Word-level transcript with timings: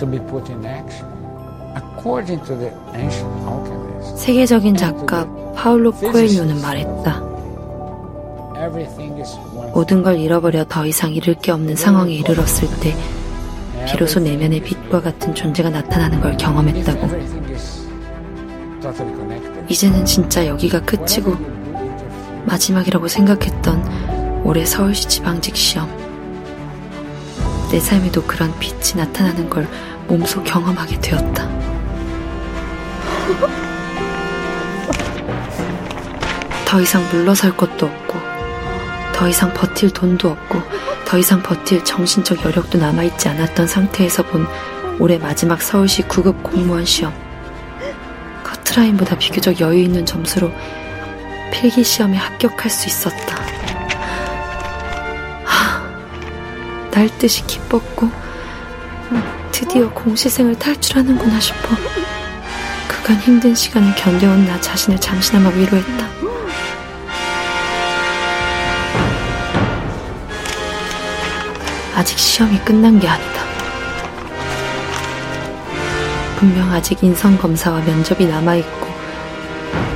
to 0.00 0.10
be 0.10 0.18
put 0.26 0.50
in 0.50 0.64
action. 0.64 1.06
According 1.76 2.42
to 2.46 2.58
the 2.58 2.72
ancient 2.94 3.30
alchemists, 3.46 4.24
세계적인 4.24 4.76
작가 4.76 5.26
파울로 5.54 5.92
코엘료는 5.92 6.60
말했다. 6.60 7.22
everything 8.56 9.20
is 9.20 9.36
one 9.54 9.70
모든 9.72 10.02
걸 10.02 10.18
잃어버려 10.18 10.64
더 10.68 10.84
이상 10.86 11.12
잃을 11.12 11.34
게 11.34 11.52
없는 11.52 11.76
상황에 11.76 12.12
이르렀을 12.14 12.68
때 12.80 12.94
비로소 13.86 14.20
내면의 14.20 14.60
빛과 14.60 15.00
같은 15.00 15.34
존재가 15.34 15.70
나타나는 15.70 16.20
걸 16.20 16.36
경험했다고. 16.36 17.08
이제는 19.68 20.04
진짜 20.04 20.46
여기가 20.46 20.80
끝이고. 20.80 21.34
마지막이라고 22.46 23.06
생각했던 23.08 24.42
올해 24.44 24.64
서울시 24.64 25.08
지방직 25.08 25.56
시험. 25.56 25.88
내 27.70 27.78
삶에도 27.78 28.22
그런 28.24 28.52
빛이 28.58 28.96
나타나는 28.96 29.48
걸 29.48 29.68
몸소 30.08 30.42
경험하게 30.42 31.00
되었다. 31.00 31.48
더 36.66 36.80
이상 36.80 37.08
물러설 37.10 37.56
것도 37.56 37.86
없고, 37.86 38.18
더 39.14 39.28
이상 39.28 39.54
버틸 39.54 39.90
돈도 39.90 40.28
없고, 40.28 40.60
더 41.04 41.18
이상 41.18 41.42
버틸 41.42 41.84
정신적 41.84 42.44
여력도 42.44 42.78
남아있지 42.78 43.28
않았던 43.28 43.68
상태에서 43.68 44.24
본 44.24 44.46
올해 44.98 45.18
마지막 45.18 45.62
서울시 45.62 46.02
9급 46.02 46.42
공무원 46.42 46.84
시험. 46.84 47.12
커트라인보다 48.42 49.16
비교적 49.16 49.60
여유 49.60 49.80
있는 49.80 50.04
점수로 50.04 50.52
필기 51.52 51.84
시험에 51.84 52.16
합격할 52.16 52.68
수 52.68 52.88
있었다. 52.88 53.49
날 57.00 57.08
듯이 57.16 57.46
기뻤고 57.46 58.10
드디어 59.50 59.88
공시생을 59.94 60.58
탈출하는구나 60.58 61.40
싶어 61.40 61.74
그간 62.86 63.16
힘든 63.16 63.54
시간을 63.54 63.94
견뎌온 63.94 64.44
나 64.44 64.60
자신을 64.60 65.00
잠시나마 65.00 65.48
위로했다. 65.48 66.10
아직 71.94 72.18
시험이 72.18 72.58
끝난 72.58 73.00
게 73.00 73.08
아니다. 73.08 73.44
분명 76.38 76.70
아직 76.70 77.02
인성검사와 77.02 77.80
면접이 77.80 78.26
남아있고 78.26 78.88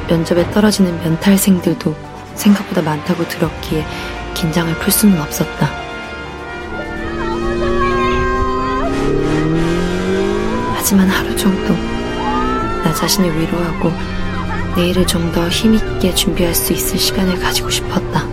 면접에 0.09 0.51
떨어지는 0.53 0.99
면탈생들도 1.03 1.95
생각보다 2.35 2.81
많다고 2.81 3.29
들었기에 3.29 3.85
긴장을 4.33 4.73
풀 4.79 4.91
수는 4.91 5.21
없었다. 5.21 5.84
하지만 10.85 11.09
하루 11.09 11.35
정도 11.35 11.73
나 12.85 12.93
자신을 12.93 13.41
위로하고 13.41 13.91
내일을 14.77 15.07
좀 15.07 15.33
더 15.33 15.49
힘있게 15.49 16.15
준비할 16.15 16.55
수 16.55 16.75
있을 16.75 16.99
시간을 16.99 17.41
가지고 17.41 17.71
싶었다. 17.71 18.24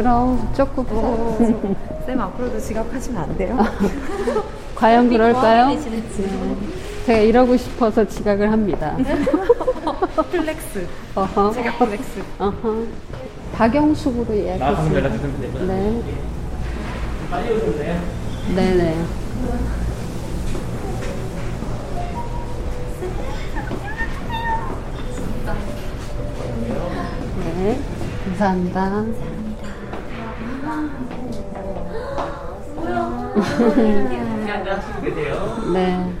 그럼 0.00 0.50
조금 0.56 0.86
쌤 2.06 2.18
앞으로도 2.18 2.58
지각하시면 2.58 3.22
안 3.22 3.36
돼요? 3.36 3.58
과연 4.74 5.10
그럴까요? 5.10 5.68
내시는지 5.68 6.26
제가 7.04 7.18
이러고 7.18 7.54
싶어서 7.58 8.08
지각을 8.08 8.50
합니다. 8.50 8.96
flex 10.32 10.88
어허. 11.14 11.52
지각 11.52 11.78
flex 11.78 12.22
어허. 12.38 12.84
박영숙으로 13.52 14.34
예약했습니다. 14.34 14.96
연락주시면. 14.96 15.66
네. 15.66 16.02
네네. 18.54 19.04
네, 27.58 27.78
감사합니다. 28.24 29.04
네, 35.72 36.12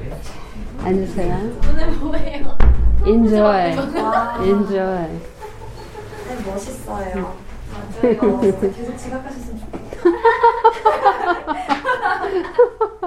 앉으세요. 0.84 1.34
오늘 1.70 1.90
뭐예요? 1.92 2.58
Enjoy. 3.06 3.72
Enjoy. 4.44 5.08
멋있어요 6.46 7.34
맞아요 7.72 8.40
계속 8.40 8.96
지각하셨으면 8.96 9.60
좋겠어요 9.60 10.00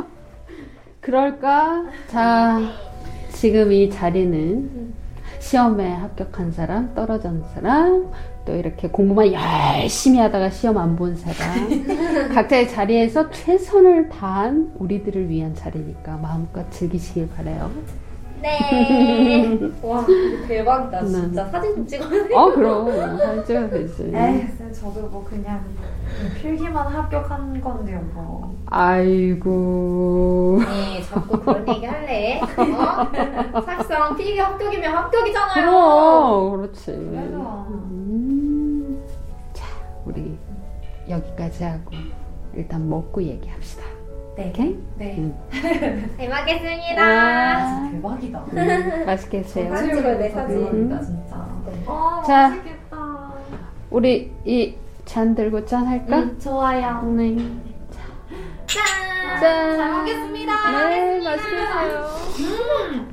그럴까? 1.02 1.84
자, 2.08 2.60
지금 3.34 3.72
이 3.72 3.90
자리는 3.90 4.94
시험에 5.40 5.94
합격한 5.94 6.52
사람, 6.54 6.94
떨어진 6.96 7.44
사람, 7.54 8.10
또 8.46 8.54
이렇게 8.56 8.88
공부만 8.90 9.32
열심히 9.34 10.20
하다가 10.20 10.50
시험 10.50 10.78
안 10.78 10.96
본 10.96 11.16
사람, 11.16 11.70
각자의 12.36 12.70
자리에서 12.70 13.30
최선을 13.32 14.10
다한 14.10 14.74
우리들을 14.80 15.30
위한 15.30 15.56
자리니까 15.56 16.18
마음껏 16.18 16.70
즐기시길 16.72 17.30
바래요. 17.36 17.72
네. 18.42 19.58
와, 19.82 20.06
대박이다. 20.48 21.06
진짜 21.06 21.46
사진 21.46 21.76
좀 21.76 21.88
찍어야 21.88 22.28
돼. 22.28 22.36
어, 22.36 22.52
그럼 22.54 22.92
사진 23.18 23.46
찍어도 23.46 23.70
되지. 23.70 24.12
에이 24.14 24.48
쌤 24.58 24.74
저도 24.74 25.08
뭐 25.08 25.24
그냥 25.24 25.64
필기만 26.42 26.76
합격한 26.88 27.62
건데요 27.62 28.02
뭐 28.14 28.54
아이고. 28.66 30.60
네, 30.60 31.02
자꾸 31.02 31.40
그런 31.40 31.66
얘기 31.74 31.86
할래? 31.86 32.42
어? 32.42 33.62
사실상 33.62 34.16
필기 34.18 34.38
합격이면 34.38 34.94
합격이잖아요. 34.94 35.54
그럼 35.66 36.58
그렇지. 36.58 36.86
그래서 37.12 37.66
여기까지 41.10 41.64
하고 41.64 41.92
일단 42.54 42.88
먹고 42.90 43.22
얘기합시다. 43.24 43.84
네. 44.36 44.50
오케이? 44.50 44.78
네 44.98 45.16
음. 45.18 45.38
잘 46.18 46.30
먹겠습니다. 46.30 47.04
아, 47.04 47.90
대박이다 47.92 48.40
음, 48.54 49.06
맛있게 49.06 49.42
드세요. 49.44 49.76
찍어야 49.76 50.18
돼, 50.18 50.30
사진. 50.32 50.60
대박이다 50.90 51.02
진짜 51.02 51.36
아 51.88 52.24
자. 52.26 52.50
맛있겠다 52.50 53.34
우리 53.92 54.32
이 54.46 54.84
잔 55.06 55.36
들고 55.36 55.66
짠 55.66 55.86
할까? 55.86 56.18
음, 56.18 56.40
좋아요. 56.40 57.02
네. 57.12 57.36
짠. 58.66 59.40
짠. 59.40 59.78
잘 59.78 59.92
먹겠습니다. 59.92 60.72
네, 60.90 61.20
맛있게 61.20 61.50
드세요. 61.58 62.08
음. 62.40 63.12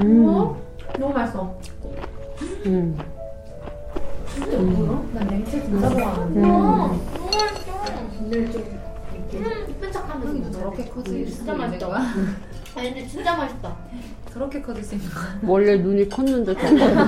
음. 0.00 0.28
어? 0.28 0.56
너무 1.00 1.12
맛있어. 1.12 1.58
음. 2.66 2.96
난 4.40 5.26
냉채 5.28 5.62
진짜 5.62 5.88
좋아하는데 5.90 6.40
음. 6.40 6.44
어, 6.44 6.48
너무 7.16 7.26
맛있어. 7.26 7.72
근데 8.18 8.50
좀 8.50 8.62
음, 9.34 9.66
이쁜 9.68 9.92
척하면서 9.92 10.50
저렇게 10.50 10.84
커질 10.86 11.26
수 11.28 11.36
진짜 11.36 11.52
있는 11.52 11.66
맛있다. 11.66 11.86
거야? 11.88 12.00
아니 12.76 12.94
근데 12.94 13.06
진짜 13.06 13.36
맛있다. 13.36 13.76
저렇게 14.32 14.62
커질 14.62 14.82
수 14.82 14.94
있는 14.94 15.08
거야? 15.10 15.38
원래 15.46 15.76
눈이 15.76 16.08
컸는데 16.08 16.54
더 16.54 16.60
커진 16.60 16.78
거잖아. 16.78 17.04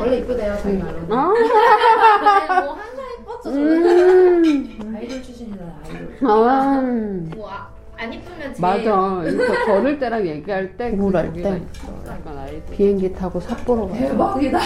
원래 0.00 0.18
이쁘대요 0.18 0.56
자기 0.62 0.76
말로 0.78 0.98
아, 1.10 1.32
뭐한살 2.62 3.04
예뻤죠 3.18 3.50
음. 3.50 4.94
아이돌 4.96 5.20
출신이잖아 5.22 5.72
아이돌 5.84 6.18
아, 6.30 6.80
뭐 7.34 7.50
아, 7.50 7.68
안 7.96 8.12
이쁘면 8.12 8.54
제일 8.54 8.60
맞아. 8.60 9.22
이거 9.28 9.64
걸을 9.66 9.98
때랑 9.98 10.24
얘기할 10.26 10.76
때 10.76 10.90
우울할 10.90 11.32
때. 11.32 11.40
있어. 11.40 11.56
약간 12.06 12.38
아이들. 12.38 12.62
비행기 12.76 13.12
타고 13.12 13.40
삿포로 13.40 13.88
가. 13.88 13.94
대박이다. 13.94 14.60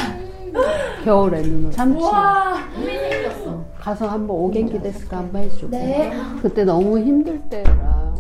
겨울에 1.05 1.43
눈 1.43 1.71
삼치. 1.73 2.03
와. 2.05 2.57
가서 3.81 4.09
한번 4.09 4.37
오겐기 4.37 4.81
데스까 4.83 5.19
한번 5.19 5.43
해줘. 5.43 5.69
네. 5.71 6.13
그때 6.43 6.65
너무 6.65 6.99
힘들 6.99 7.41
때라 7.49 8.15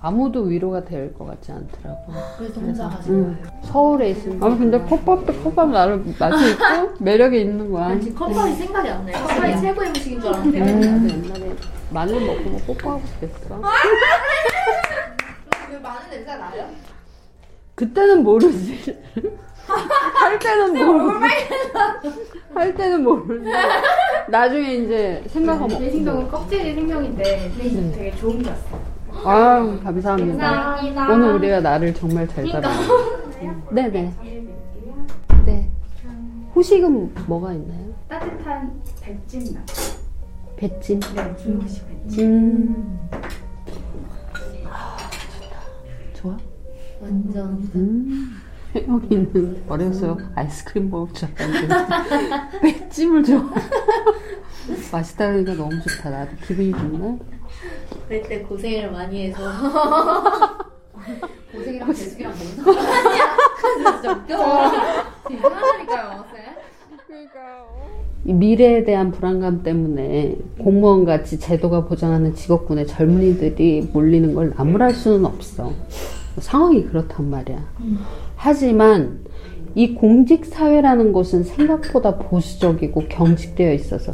아무도 0.00 0.42
위로가 0.42 0.84
될 0.84 1.14
것 1.14 1.24
같지 1.24 1.52
않더라고. 1.52 2.12
그래서 2.36 2.60
혼자 2.60 2.88
가신 2.88 3.14
응. 3.14 3.38
서울에 3.62 4.10
있으면. 4.10 4.42
아 4.42 4.48
근데 4.56 4.78
컵밥도 4.80 5.32
컵밥 5.44 5.70
나를 5.70 6.02
맛이 6.18 6.50
있고 6.50 6.62
매력이 7.02 7.40
있는 7.40 7.70
거야. 7.70 7.86
거예요. 7.86 8.00
지금 8.00 8.18
컵밥이 8.18 8.54
생각이 8.54 8.88
안 8.88 9.06
나요. 9.06 9.16
컵밥이 9.26 9.60
최고의 9.60 9.88
음식인 9.90 10.20
줄 10.20 10.28
알았는데. 10.30 10.60
나도 10.60 11.08
옛날에 11.08 11.54
마늘 11.90 12.20
먹고 12.26 12.50
뭐 12.50 12.60
뽀뽀하고 12.66 13.02
싶겠어. 13.06 13.60
왜 15.70 15.78
많은 15.78 16.10
냄새 16.10 16.36
나요? 16.36 16.66
그때는 17.74 18.22
모르지. 18.24 18.98
할 19.66 20.38
때는 20.38 20.74
모르지. 20.74 21.26
할 22.54 22.74
때는 22.74 23.02
모르지. 23.04 23.50
나중에 24.28 24.74
이제 24.74 25.22
생각하면. 25.28 25.78
내 25.80 25.90
생명은 25.90 26.28
껍질이 26.28 26.74
생명인데 26.74 27.52
되게 27.94 28.14
좋은 28.16 28.42
게 28.42 28.50
왔어. 28.50 28.78
아유, 29.24 29.80
감사합니다. 29.82 30.46
감사합니다. 30.46 31.12
오늘 31.12 31.32
우리가 31.34 31.60
나를 31.60 31.94
정말 31.94 32.26
잘 32.28 32.46
따라. 32.50 32.68
네네. 33.70 34.12
네. 35.46 35.70
후식은 36.52 37.14
뭐가 37.26 37.52
있나요? 37.52 37.94
따뜻한 38.08 38.80
백찜 39.00 39.54
맛. 39.54 39.64
배찜. 40.56 41.00
네, 41.00 41.36
중국식 41.36 41.88
백찜. 41.88 42.26
음. 42.30 43.08
아, 44.66 44.96
좋다. 45.40 45.60
좋아? 46.14 46.36
완전. 47.00 47.70
음. 47.74 48.40
여기는 48.88 49.64
어려서요 49.68 50.18
아이스크림 50.34 50.90
먹을 50.90 51.12
줄 51.14 51.28
알았는데 51.38 52.58
배찜을 52.60 53.24
좋아. 53.24 53.42
맛있다니까 54.92 55.54
너무 55.54 55.70
좋다. 55.82 56.10
나도 56.10 56.32
기분이 56.46 56.72
좋네. 56.72 57.18
그때 58.08 58.40
고생을 58.42 58.90
많이 58.90 59.26
해서. 59.28 59.38
고생이랑 61.52 61.92
재숙이랑 61.92 62.32
뭔 62.36 62.74
상관이야? 62.74 63.36
진짜 63.76 64.12
웃겨. 64.12 64.34
이상하다니까요, 65.34 66.24
쌤. 66.32 66.54
이 68.26 68.32
미래에 68.32 68.84
대한 68.84 69.10
불안감 69.10 69.62
때문에 69.62 70.36
공무원 70.58 71.04
같이 71.04 71.38
제도가 71.38 71.84
보장하는 71.84 72.34
직업군의 72.34 72.86
젊은이들이 72.86 73.90
몰리는 73.92 74.34
걸 74.34 74.54
나무랄 74.56 74.94
수는 74.94 75.26
없어. 75.26 75.72
상황이 76.38 76.84
그렇단 76.84 77.28
말이야. 77.28 77.58
하지만 78.44 79.24
이 79.74 79.94
공직 79.94 80.44
사회라는 80.44 81.14
것은 81.14 81.44
생각보다 81.44 82.18
보수적이고 82.18 83.04
경직되어 83.08 83.72
있어서 83.72 84.12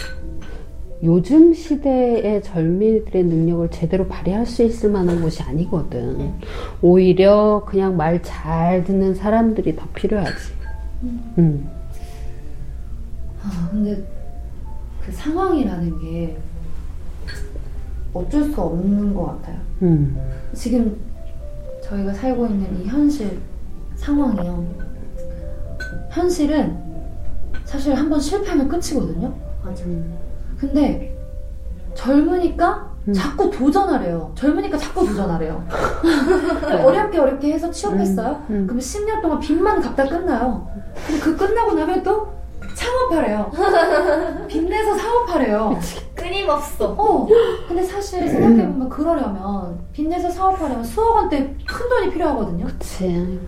요즘 1.03 1.53
시대의 1.53 2.41
젊은이들의 2.45 3.25
능력을 3.25 3.71
제대로 3.73 4.07
발휘할 4.07 4.47
수 4.47 4.63
있을 4.63 4.91
만한 4.91 5.21
곳이 5.21 5.43
아니거든. 5.43 6.33
오히려 6.81 7.65
그냥 7.67 7.97
말 7.97 8.23
잘 8.23 8.85
듣는 8.85 9.17
사람들이 9.17 9.75
더 9.75 9.85
필요하지. 9.97 10.53
음. 11.39 11.69
아, 13.43 13.69
근데 13.73 14.01
그 15.05 15.11
상황이라는 15.11 15.99
게 15.99 16.37
어쩔 18.15 18.45
수 18.45 18.61
없는 18.61 19.13
것 19.13 19.25
같아요. 19.27 19.57
음. 19.83 20.17
지금 20.55 20.97
저희가 21.83 22.13
살고 22.15 22.47
있는 22.47 22.81
이 22.81 22.87
현실 22.87 23.41
상황이요. 24.01 24.65
현실은 26.11 26.77
사실 27.65 27.95
한 27.95 28.09
번 28.09 28.19
실패하면 28.19 28.69
끝이거든요. 28.69 29.33
맞아. 29.65 29.85
근데 30.59 31.17
젊으니까 31.95 32.91
음. 33.09 33.13
자꾸 33.13 33.51
도전하래요. 33.51 34.33
젊으니까 34.35 34.77
자꾸 34.79 35.07
도전하래요. 35.07 35.65
어렵게 36.85 37.19
어렵게 37.19 37.53
해서 37.53 37.71
취업했어요. 37.71 38.43
음. 38.51 38.65
그러면 38.67 38.79
10년 38.79 39.23
동안 39.23 39.39
빚만 39.39 39.81
갚다 39.81 40.05
끝나요. 40.05 40.67
근데 41.07 41.21
그 41.21 41.37
끝나고 41.37 41.75
나면 41.75 42.03
또 42.03 42.29
창업하래요. 42.75 43.51
빚내서 44.49 44.97
사업하래요. 44.97 45.79
끊임없어. 46.15 46.95
어, 46.97 47.27
근데 47.69 47.83
사실 47.83 48.29
생각해보면 48.29 48.89
그러려면 48.89 49.79
빚내서 49.93 50.31
사업하려면 50.31 50.85
수억 50.85 51.17
원대 51.17 51.57
큰 51.67 51.89
돈이 51.89 52.11
필요하거든요. 52.11 52.67
그치. 52.67 53.41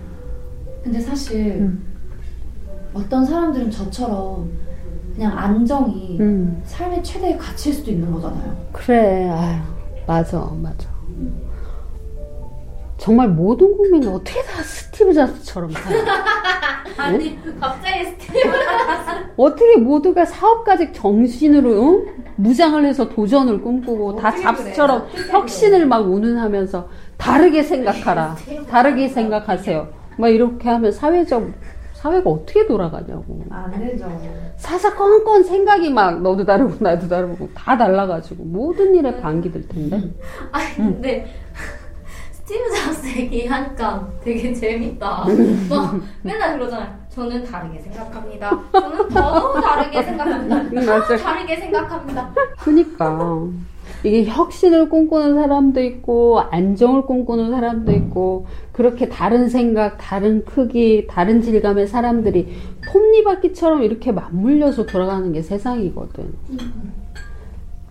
근데 0.83 1.01
사실 1.01 1.53
음. 1.61 1.85
어떤 2.93 3.25
사람들은 3.25 3.71
저처럼 3.71 4.51
그냥 5.15 5.37
안정이 5.39 6.19
음. 6.21 6.63
삶의 6.65 7.03
최대의 7.03 7.39
가치일 7.39 7.75
수도 7.77 7.91
있는 7.91 8.11
거잖아요. 8.13 8.57
그래, 8.73 9.29
아유, 9.29 9.61
맞아, 10.07 10.39
맞아. 10.61 10.91
정말 12.99 13.29
모든 13.29 13.77
국민이 13.77 14.07
어떻게 14.07 14.41
다 14.43 14.63
스티브 14.63 15.13
잡스처럼 15.13 15.73
살아? 15.73 15.97
아니, 16.99 17.37
갑자기 17.59 18.05
스티브. 18.05 18.39
어떻게 19.37 19.77
모두가 19.77 20.25
사업가적 20.25 20.95
정신으로 20.95 22.05
응? 22.07 22.25
무장을 22.37 22.85
해서 22.85 23.09
도전을 23.09 23.61
꿈꾸고 23.61 24.17
다 24.17 24.31
잡스처럼 24.35 25.07
혁신을 25.31 25.87
막 25.87 26.09
운운하면서 26.09 26.89
다르게 27.17 27.63
생각하라, 27.63 28.37
다르게 28.71 29.09
생각하세요. 29.09 30.02
막 30.23 30.29
이렇게 30.29 30.69
하면 30.69 30.93
사회적 30.93 31.51
사회가 31.95 32.31
어떻게 32.31 32.65
돌아가냐고. 32.65 33.43
안 33.51 33.73
되죠. 33.73 34.09
사사건건 34.57 35.43
생각이 35.43 35.91
막 35.91 36.23
너도 36.23 36.45
다르고 36.45 36.77
나도 36.79 37.09
다르고 37.09 37.49
다 37.55 37.77
달라가지고 37.77 38.45
모든 38.45 38.95
일에 38.95 39.21
반기될 39.21 39.67
텐데. 39.67 39.97
아니, 40.53 40.77
근데. 40.77 41.27
스티브 42.31 42.71
잡스 42.71 43.07
얘기하니까 43.19 44.09
되게 44.23 44.53
재밌다. 44.53 45.25
막 45.69 46.01
맨날 46.23 46.57
그러잖아요. 46.57 46.89
저는 47.09 47.45
다르게 47.45 47.81
생각합니다. 47.81 48.51
저는 48.73 49.09
너무 49.09 49.61
다르게 49.61 50.03
생각합니다. 50.03 50.63
너무 50.63 50.87
맞아. 50.87 51.17
다르게 51.17 51.57
생각합니다. 51.57 52.33
그니까 52.59 53.47
이게 54.05 54.25
혁신을 54.25 54.89
꿈꾸는 54.89 55.35
사람도 55.35 55.83
있고 55.83 56.41
안정을 56.41 57.03
꿈꾸는 57.03 57.51
사람도 57.51 57.93
있고 57.93 58.47
그렇게 58.73 59.09
다른 59.09 59.49
생각, 59.49 59.97
다른 59.99 60.45
크기, 60.45 61.07
다른 61.09 61.41
질감의 61.41 61.87
사람들이 61.87 62.49
톱니바퀴처럼 62.91 63.83
이렇게 63.85 64.11
맞물려서 64.11 64.87
돌아가는 64.87 65.33
게 65.33 65.41
세상이거든. 65.43 66.35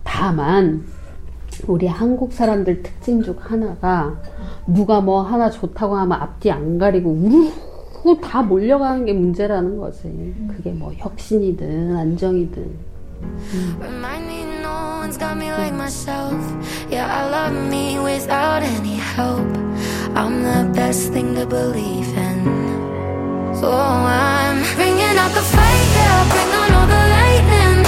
다만 0.04 0.84
우리 1.66 1.86
한국 1.86 2.32
사람들 2.32 2.82
특징 2.82 3.22
중 3.22 3.34
하나가 3.38 4.20
누가 4.66 5.00
뭐 5.00 5.22
하나 5.22 5.50
좋다고 5.50 5.96
하면 5.96 6.20
앞뒤 6.20 6.50
안 6.50 6.76
가리고 6.78 7.10
우르르 7.10 8.20
다 8.20 8.42
몰려가는 8.42 9.06
게 9.06 9.14
문제라는 9.14 9.78
거지. 9.78 10.34
그게 10.48 10.72
뭐 10.72 10.92
혁신이든 10.94 11.96
안정이든. 11.96 12.91
Remind 13.78 14.26
me 14.26 14.44
no 14.62 14.98
one's 15.00 15.16
got 15.16 15.36
me 15.36 15.50
like 15.52 15.74
myself. 15.74 16.40
Yeah, 16.90 17.06
I 17.06 17.28
love 17.30 17.54
me 17.70 17.98
without 17.98 18.62
any 18.62 18.96
help. 18.96 19.48
I'm 20.14 20.42
the 20.42 20.70
best 20.74 21.12
thing 21.12 21.34
to 21.34 21.46
believe 21.46 22.08
in. 22.16 22.44
So 23.60 23.70
I'm 23.72 24.58
bringing 24.76 25.16
out 25.22 25.32
the 25.38 25.44
yeah, 25.98 26.28
bring 26.32 26.50
on 26.60 26.70
all 26.78 26.88
the 26.94 27.04
lightning. 27.16 27.84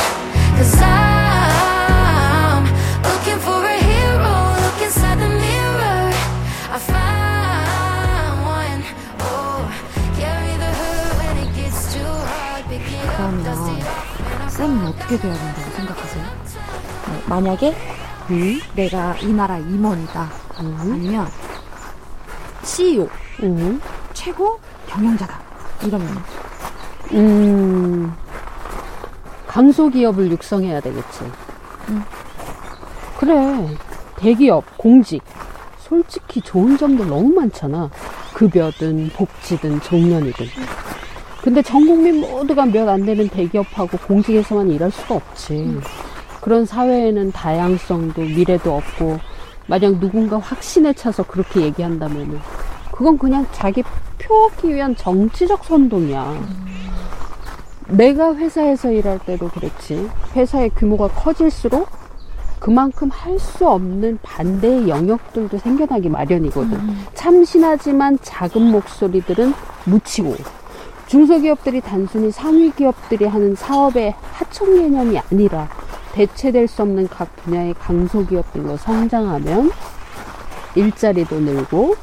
Cause 0.56 0.82
I'm 0.82 1.03
어떻게 15.14 15.28
돼야 15.28 15.34
된다고 15.34 15.70
생각하세요? 15.76 16.24
네, 16.24 17.22
만약에 17.28 17.74
응? 18.30 18.60
내가 18.74 19.16
이 19.18 19.32
나라 19.32 19.58
임원이다. 19.58 20.28
아니면 20.56 21.28
CEO, 22.64 23.08
응? 23.42 23.80
최고 24.12 24.58
경영자다. 24.88 25.40
이러면 25.84 26.08
음, 27.12 28.12
강소기업을 29.46 30.32
육성해야 30.32 30.80
되겠지. 30.80 31.30
그래, 33.18 33.76
대기업, 34.16 34.64
공직. 34.76 35.22
솔직히 35.78 36.40
좋은 36.40 36.76
점도 36.76 37.04
너무 37.04 37.28
많잖아. 37.34 37.88
급여든, 38.32 39.10
복지든, 39.10 39.80
정년이든. 39.80 40.46
근데 41.44 41.60
전 41.60 41.86
국민 41.86 42.22
모두가 42.22 42.64
몇 42.64 42.88
안 42.88 43.04
되는 43.04 43.28
대기업하고 43.28 43.98
공직에서만 43.98 44.70
일할 44.70 44.90
수가 44.90 45.16
없지. 45.16 45.78
그런 46.40 46.64
사회에는 46.64 47.32
다양성도 47.32 48.22
미래도 48.22 48.74
없고, 48.74 49.18
만약 49.66 49.98
누군가 50.00 50.38
확신에 50.38 50.94
차서 50.94 51.24
그렇게 51.24 51.60
얘기한다면은 51.60 52.40
그건 52.90 53.18
그냥 53.18 53.46
자기 53.52 53.82
표하기 54.18 54.74
위한 54.74 54.96
정치적 54.96 55.66
선동이야. 55.66 56.34
내가 57.88 58.34
회사에서 58.34 58.90
일할 58.90 59.18
때도 59.18 59.48
그랬지. 59.48 60.08
회사의 60.34 60.70
규모가 60.70 61.08
커질수록 61.08 61.88
그만큼 62.58 63.10
할 63.10 63.38
수 63.38 63.68
없는 63.68 64.18
반대의 64.22 64.88
영역들도 64.88 65.58
생겨나기 65.58 66.08
마련이거든. 66.08 66.78
참신하지만 67.12 68.18
작은 68.22 68.62
목소리들은 68.70 69.52
묻히고 69.84 70.34
중소기업들이 71.14 71.80
단순히 71.80 72.32
상위 72.32 72.72
기업들이 72.72 73.24
하는 73.24 73.54
사업의 73.54 74.16
하청 74.20 74.74
개념이 74.74 75.16
아니라 75.16 75.68
대체될 76.12 76.66
수 76.66 76.82
없는 76.82 77.06
각 77.06 77.36
분야의 77.36 77.74
강소기업들로 77.74 78.76
성장하면 78.76 79.70
일자리도 80.74 81.38
늘고 81.38 81.94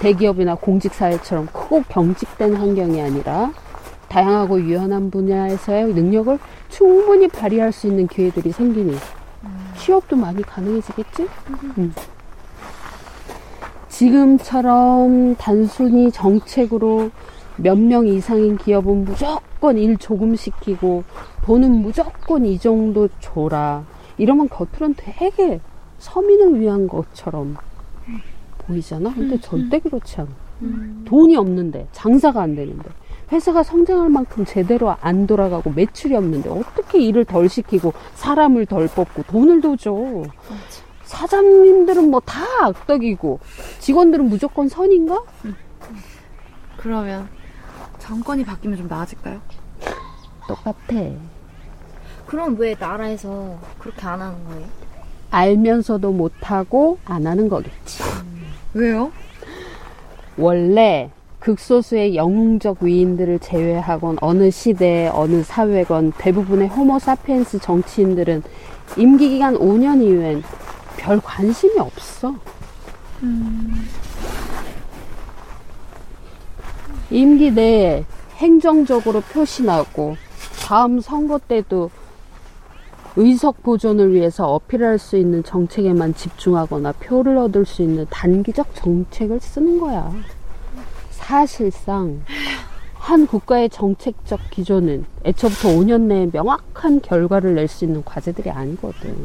대기업이나 0.00 0.54
공직사회처럼 0.56 1.46
크고 1.46 1.84
경직된 1.88 2.56
환경이 2.56 3.00
아니라 3.00 3.54
다양하고 4.10 4.60
유연한 4.60 5.10
분야에서의 5.10 5.94
능력을 5.94 6.38
충분히 6.68 7.28
발휘할 7.28 7.72
수 7.72 7.86
있는 7.86 8.06
기회들이 8.06 8.52
생기니 8.52 8.98
취업도 9.78 10.14
많이 10.14 10.42
가능해지겠지? 10.42 11.26
음. 11.78 11.94
지금처럼 13.88 15.36
단순히 15.36 16.12
정책으로 16.12 17.10
몇 17.58 17.78
명 17.78 18.06
이상인 18.06 18.56
기업은 18.58 19.04
무조건 19.04 19.78
일 19.78 19.96
조금 19.96 20.36
시키고 20.36 21.04
돈은 21.44 21.70
무조건 21.70 22.44
이 22.44 22.58
정도 22.58 23.08
줘라. 23.20 23.84
이러면 24.18 24.48
겉으론 24.48 24.94
되게 24.96 25.60
서민을 25.98 26.60
위한 26.60 26.88
것처럼 26.88 27.56
보이잖아? 28.58 29.12
근데 29.14 29.38
절대 29.40 29.78
그렇지 29.78 30.20
않아. 30.20 30.30
돈이 31.04 31.36
없는데, 31.36 31.86
장사가 31.92 32.40
안 32.40 32.56
되는데, 32.56 32.88
회사가 33.30 33.62
성장할 33.62 34.08
만큼 34.08 34.44
제대로 34.46 34.94
안 35.00 35.26
돌아가고 35.26 35.70
매출이 35.70 36.16
없는데, 36.16 36.48
어떻게 36.48 36.98
일을 37.00 37.24
덜 37.26 37.48
시키고, 37.48 37.92
사람을 38.14 38.66
덜 38.66 38.88
뽑고, 38.88 39.24
돈을 39.24 39.60
더 39.60 39.76
줘. 39.76 39.94
사장님들은 41.04 42.10
뭐 42.10 42.20
다 42.20 42.40
악덕이고, 42.62 43.38
직원들은 43.80 44.28
무조건 44.28 44.68
선인가? 44.68 45.22
그러면 46.78 47.28
정권이 48.06 48.44
바뀌면 48.44 48.78
좀 48.78 48.86
나아질까요? 48.86 49.40
똑같아. 50.46 50.76
그럼 52.24 52.56
왜 52.56 52.76
나라에서 52.78 53.58
그렇게 53.78 54.06
안 54.06 54.20
하는 54.20 54.44
거예요? 54.44 54.66
알면서도 55.32 56.12
못하고 56.12 56.98
안 57.04 57.26
하는 57.26 57.48
거겠지. 57.48 58.04
왜요? 58.74 59.10
원래 60.36 61.10
극소수의 61.40 62.14
영웅적 62.14 62.78
위인들을 62.80 63.40
제외하곤 63.40 64.18
어느 64.20 64.50
시대, 64.52 65.08
어느 65.12 65.42
사회건 65.42 66.12
대부분의 66.12 66.68
호모사피엔스 66.68 67.58
정치인들은 67.58 68.42
임기 68.96 69.30
기간 69.30 69.54
5년 69.56 70.00
이후엔 70.00 70.44
별 70.96 71.20
관심이 71.20 71.78
없어. 71.80 72.36
임기 77.10 77.52
내에 77.52 78.04
행정적으로 78.36 79.20
표시나고 79.20 80.16
다음 80.66 81.00
선거 81.00 81.38
때도 81.38 81.90
의석 83.16 83.62
보존을 83.62 84.12
위해서 84.12 84.46
어필할 84.52 84.98
수 84.98 85.16
있는 85.16 85.42
정책에만 85.42 86.14
집중하거나 86.14 86.92
표를 86.92 87.38
얻을 87.38 87.64
수 87.64 87.82
있는 87.82 88.06
단기적 88.10 88.74
정책을 88.74 89.40
쓰는 89.40 89.78
거야. 89.78 90.12
사실상 91.10 92.20
한 92.94 93.26
국가의 93.26 93.70
정책적 93.70 94.40
기조는 94.50 95.06
애초부터 95.24 95.68
5년 95.68 96.02
내에 96.02 96.28
명확한 96.32 97.00
결과를 97.00 97.54
낼 97.54 97.68
수 97.68 97.84
있는 97.84 98.04
과제들이 98.04 98.50
아니거든. 98.50 99.16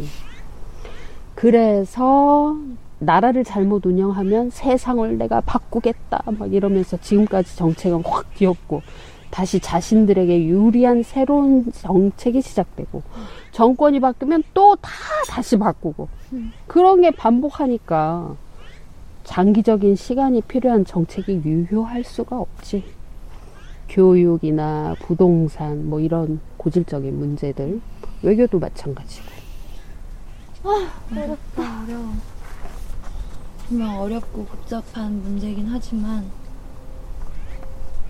그래서 1.35 2.55
나라를 3.05 3.43
잘못 3.43 3.85
운영하면 3.85 4.51
세상을 4.51 5.17
내가 5.17 5.41
바꾸겠다. 5.41 6.23
막 6.37 6.53
이러면서 6.53 6.97
지금까지 6.97 7.57
정책은 7.57 8.03
확 8.05 8.33
뒤엎고 8.35 8.83
다시 9.31 9.59
자신들에게 9.59 10.45
유리한 10.45 11.01
새로운 11.01 11.71
정책이 11.71 12.41
시작되고 12.41 13.01
정권이 13.53 13.99
바뀌면 13.99 14.43
또 14.53 14.75
다 14.75 14.91
다시 15.27 15.57
바꾸고. 15.57 16.09
그런 16.67 17.01
게 17.01 17.11
반복하니까 17.11 18.35
장기적인 19.23 19.95
시간이 19.95 20.41
필요한 20.41 20.85
정책이 20.85 21.41
유효할 21.43 22.03
수가 22.03 22.39
없지. 22.39 22.83
교육이나 23.89 24.95
부동산 24.99 25.89
뭐 25.89 25.99
이런 25.99 26.39
고질적인 26.57 27.17
문제들 27.17 27.81
외교도 28.21 28.59
마찬가지고. 28.59 29.25
어렵다 30.63 31.83
어려워 31.83 32.13
정말 33.71 33.97
어렵고 34.01 34.43
복잡한 34.43 35.23
문제긴 35.23 35.65
하지만 35.65 36.25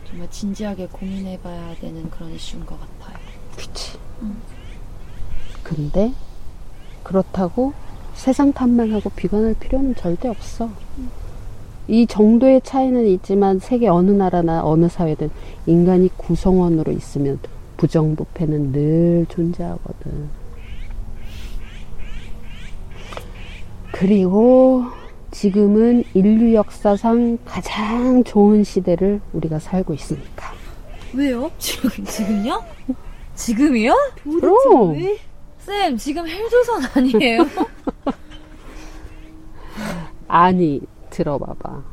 정말 0.10 0.28
진지하게 0.32 0.88
고민해봐야 0.88 1.76
되는 1.76 2.10
그런 2.10 2.32
이슈인 2.32 2.66
것 2.66 2.80
같아요 2.80 3.20
그치. 3.56 3.96
근데 5.62 6.14
그렇다고 7.04 7.74
세상 8.16 8.52
탓만 8.52 8.92
하고 8.92 9.12
비관할 9.12 9.54
필요는 9.54 9.94
절대 9.94 10.30
없어. 10.30 10.68
이 11.88 12.08
정도의 12.08 12.62
차이는 12.64 13.06
있지만 13.06 13.60
세계 13.60 13.88
어느 13.88 14.10
나라나 14.10 14.66
어느 14.66 14.90
사회든 14.90 15.30
인간이 15.68 16.10
구성원으로 16.18 16.92
있으면 16.92 17.38
부정부패는 17.78 18.72
늘 18.72 19.28
존재하거든. 19.30 20.42
그리고 23.92 25.01
지금은 25.32 26.04
인류 26.14 26.54
역사상 26.54 27.38
가장 27.46 28.24
좋은 28.24 28.64
시대를 28.64 29.22
우리가 29.34 29.60
살고 29.60 29.94
있으니까. 29.94 30.52
왜요? 31.14 31.52
지금, 31.58 31.90
지금요? 32.06 32.64
지금이요? 33.36 33.94
그럼 34.24 34.94
왜? 34.94 35.18
쌤 35.60 35.98
지금 35.98 36.28
헬조선 36.28 36.84
아니에요? 36.96 37.46
아니 40.28 40.82
들어봐봐. 41.10 41.84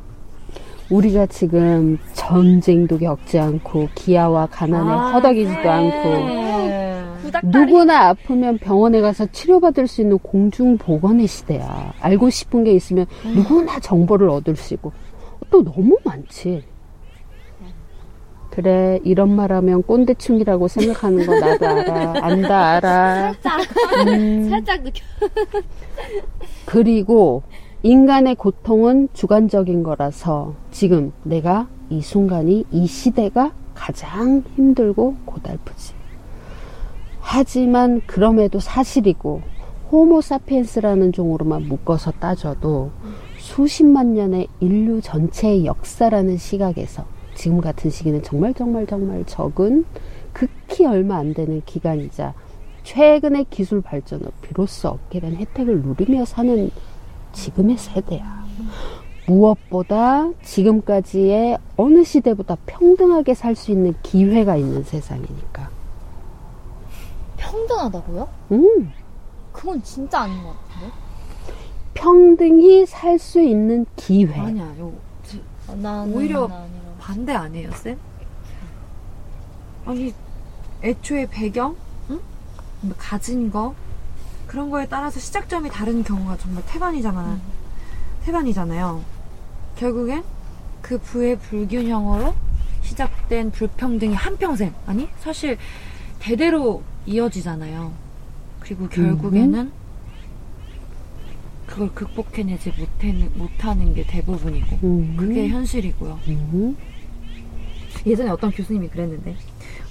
우리가 0.89 1.25
지금 1.27 1.97
전쟁도 2.13 2.97
겪지 2.97 3.37
않고 3.39 3.89
기아와 3.93 4.47
가난에 4.47 4.91
아, 4.91 5.11
허덕이지도 5.11 5.61
네. 5.61 5.69
않고 5.69 6.78
누구나 7.43 8.09
아프면 8.09 8.57
병원에 8.57 9.01
가서 9.01 9.25
치료받을 9.27 9.87
수 9.87 10.01
있는 10.01 10.17
공중보건의 10.19 11.27
시대야. 11.27 11.93
알고 11.99 12.29
싶은 12.29 12.63
게 12.63 12.73
있으면 12.73 13.05
누구나 13.35 13.79
정보를 13.79 14.29
얻을 14.29 14.55
수 14.55 14.73
있고 14.73 14.91
또 15.49 15.63
너무 15.63 15.97
많지. 16.03 16.63
그래 18.49 18.99
이런 19.03 19.35
말하면 19.35 19.83
꼰대충이라고 19.83 20.67
생각하는 20.67 21.25
거 21.25 21.39
나도 21.39 21.65
알아. 21.65 22.13
안다 22.25 22.65
알아. 22.71 23.33
음. 24.07 24.49
살짝 24.49 24.81
느껴 24.83 25.03
그리고 26.65 27.43
인간의 27.83 28.35
고통은 28.35 29.09
주관적인 29.13 29.83
거라서 29.83 30.55
지금 30.71 31.13
내가 31.23 31.67
이 31.89 32.01
순간이 32.01 32.65
이 32.71 32.87
시대가 32.87 33.53
가장 33.73 34.43
힘들고 34.55 35.15
고달프지. 35.25 35.98
하지만 37.31 38.01
그럼에도 38.07 38.59
사실이고 38.59 39.43
호모사피엔스라는 39.91 41.11
종으로만 41.11 41.67
묶어서 41.67 42.09
따져도 42.13 42.89
수십만 43.37 44.15
년의 44.15 44.47
인류 44.59 44.99
전체의 44.99 45.63
역사라는 45.63 46.37
시각에서 46.37 47.05
지금 47.35 47.61
같은 47.61 47.91
시기는 47.91 48.23
정말 48.23 48.55
정말 48.55 48.87
정말 48.87 49.23
적은 49.27 49.85
극히 50.33 50.87
얼마 50.87 51.17
안 51.17 51.35
되는 51.35 51.61
기간이자 51.67 52.33
최근의 52.81 53.45
기술 53.51 53.81
발전으로 53.81 54.31
비로소 54.41 54.89
얻게 54.89 55.19
된 55.19 55.35
혜택을 55.35 55.83
누리며 55.83 56.25
사는 56.25 56.71
지금의 57.33 57.77
세대야. 57.77 58.43
무엇보다 59.27 60.31
지금까지의 60.41 61.59
어느 61.77 62.03
시대보다 62.03 62.57
평등하게 62.65 63.35
살 63.35 63.55
수 63.55 63.69
있는 63.71 63.93
기회가 64.01 64.55
있는 64.55 64.81
세상이니까. 64.81 65.78
평등하다고요? 67.53 68.29
음, 68.51 68.93
그건 69.51 69.81
진짜 69.83 70.21
아닌 70.21 70.41
것 70.43 70.55
같은데 70.69 70.93
평등히 71.95 72.85
살 72.85 73.17
수 73.19 73.41
있는 73.41 73.85
기회. 73.95 74.39
아니야, 74.39 74.65
요 74.79 74.93
어, 75.67 75.75
나는 75.75 76.13
오히려 76.15 76.47
나 76.47 76.55
아니라. 76.55 76.79
반대 76.99 77.33
아니에요, 77.33 77.71
쌤? 77.73 77.97
아니, 79.85 80.13
애초에 80.83 81.25
배경, 81.29 81.75
응? 82.09 82.19
뭐 82.81 82.95
가진 82.97 83.51
거, 83.51 83.73
그런 84.47 84.69
거에 84.69 84.87
따라서 84.87 85.19
시작점이 85.19 85.69
다른 85.69 86.03
경우가 86.03 86.37
정말 86.37 86.63
태반이잖아. 86.65 87.37
태반이잖아요. 88.23 89.01
결국엔 89.75 90.23
그 90.81 90.97
부의 90.99 91.37
불균형으로 91.39 92.33
시작된 92.83 93.51
불평등이 93.51 94.13
한평생, 94.13 94.73
아니, 94.85 95.09
사실 95.19 95.57
대대로 96.19 96.81
이어지잖아요. 97.09 97.91
그리고 98.59 98.87
결국에는 98.87 99.71
그걸 101.65 101.93
극복해내지 101.93 102.73
못하는, 102.77 103.31
못하는 103.35 103.93
게 103.93 104.03
대부분이고, 104.05 104.79
음. 104.83 105.15
그게 105.17 105.47
현실이고요. 105.47 106.19
음. 106.27 106.77
예전에 108.05 108.29
어떤 108.29 108.51
교수님이 108.51 108.87
그랬는데 108.87 109.35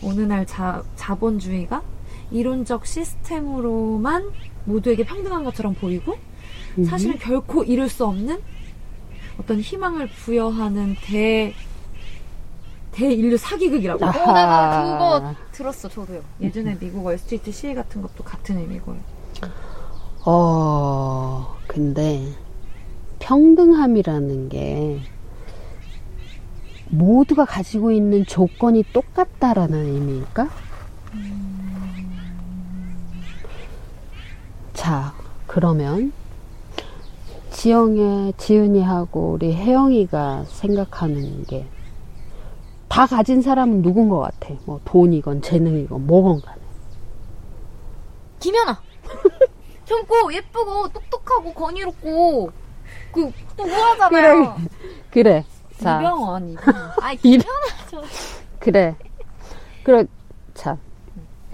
어느 0.02 0.20
날 0.20 0.46
자, 0.46 0.82
자본주의가 0.96 1.82
이론적 2.30 2.86
시스템으로만 2.86 4.30
모두에게 4.64 5.04
평등한 5.04 5.44
것처럼 5.44 5.74
보이고 5.74 6.16
음. 6.78 6.84
사실은 6.84 7.18
결코 7.18 7.64
이룰 7.64 7.88
수 7.88 8.06
없는 8.06 8.38
어떤 9.38 9.60
희망을 9.60 10.08
부여하는 10.08 10.96
대 11.04 11.54
대인류 12.98 13.36
사기극이라고 13.36 14.04
아하. 14.04 14.20
어, 14.20 15.18
내가 15.20 15.28
그거 15.30 15.34
들었어, 15.52 15.88
저도요. 15.88 16.20
예전에 16.40 16.76
미국 16.80 17.04
월스트리트 17.06 17.52
시위 17.52 17.74
같은 17.74 18.02
것도 18.02 18.24
같은 18.24 18.58
의미고요. 18.58 18.96
어, 20.26 21.56
근데 21.68 22.26
평등함이라는 23.20 24.48
게 24.48 25.00
모두가 26.88 27.44
가지고 27.44 27.92
있는 27.92 28.26
조건이 28.26 28.82
똑같다라는 28.92 29.94
의미일까? 29.94 30.48
자, 34.72 35.14
그러면 35.46 36.12
지영의 37.50 38.34
지은이하고 38.38 39.32
우리 39.32 39.54
혜영이가 39.54 40.44
생각하는 40.46 41.44
게 41.44 41.66
다 42.88 43.06
가진 43.06 43.42
사람은 43.42 43.82
누군 43.82 44.08
것 44.08 44.18
같아? 44.20 44.54
뭐 44.64 44.80
돈이건 44.84 45.42
재능이건 45.42 46.06
뭐건 46.06 46.40
간에. 46.40 46.58
김연아! 48.40 48.80
젊고, 49.84 50.32
예쁘고, 50.34 50.88
똑똑하고, 50.88 51.52
건의롭고, 51.54 52.50
그, 53.12 53.32
또 53.56 53.64
우아하잖아요. 53.64 54.56
그래. 55.10 55.44
자, 55.78 55.98
이병헌 56.00 56.56
아이, 57.00 57.18
이래. 57.22 57.42
김연아. 57.42 58.06
그래. 58.58 58.96
그래. 59.84 60.04
자, 60.54 60.76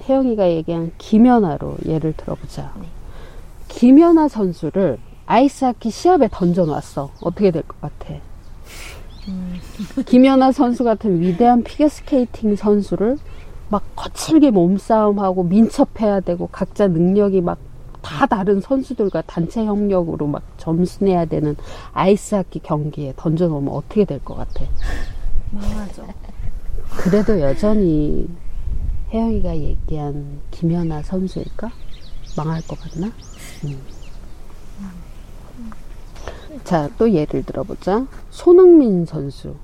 혜영이가 0.08 0.48
얘기한 0.50 0.92
김연아로 0.98 1.76
예를 1.86 2.12
들어보자. 2.16 2.72
김연아 3.68 4.28
선수를 4.28 4.98
아이스하키 5.26 5.90
시합에 5.90 6.28
던져놨어. 6.30 7.10
어떻게 7.22 7.50
될 7.50 7.62
것 7.62 7.80
같아? 7.80 8.14
김연아 10.06 10.52
선수 10.52 10.84
같은 10.84 11.20
위대한 11.20 11.62
피겨스케이팅 11.62 12.56
선수를 12.56 13.18
막 13.70 13.82
거칠게 13.96 14.50
몸싸움하고 14.50 15.44
민첩해야 15.44 16.20
되고 16.20 16.48
각자 16.52 16.86
능력이 16.88 17.40
막 17.40 17.58
다 18.04 18.26
다른 18.26 18.60
선수들과 18.60 19.22
단체 19.22 19.64
협력으로 19.64 20.26
막 20.26 20.42
점수 20.58 21.02
내야 21.04 21.24
되는 21.24 21.56
아이스하키 21.94 22.58
경기에 22.58 23.14
던져놓으면 23.16 23.72
어떻게 23.72 24.04
될 24.04 24.20
것 24.20 24.34
같아? 24.34 24.66
망하죠. 25.50 26.06
그래도 26.98 27.40
여전히 27.40 28.28
혜영이가 29.10 29.56
얘기한 29.56 30.40
김연아 30.50 31.02
선수일까? 31.02 31.70
망할 32.36 32.60
것 32.68 32.78
같나? 32.78 33.06
음. 33.64 33.78
자, 36.64 36.88
또 36.98 37.12
예를 37.12 37.44
들어보자. 37.44 38.06
손흥민 38.30 39.04
선수. 39.04 39.54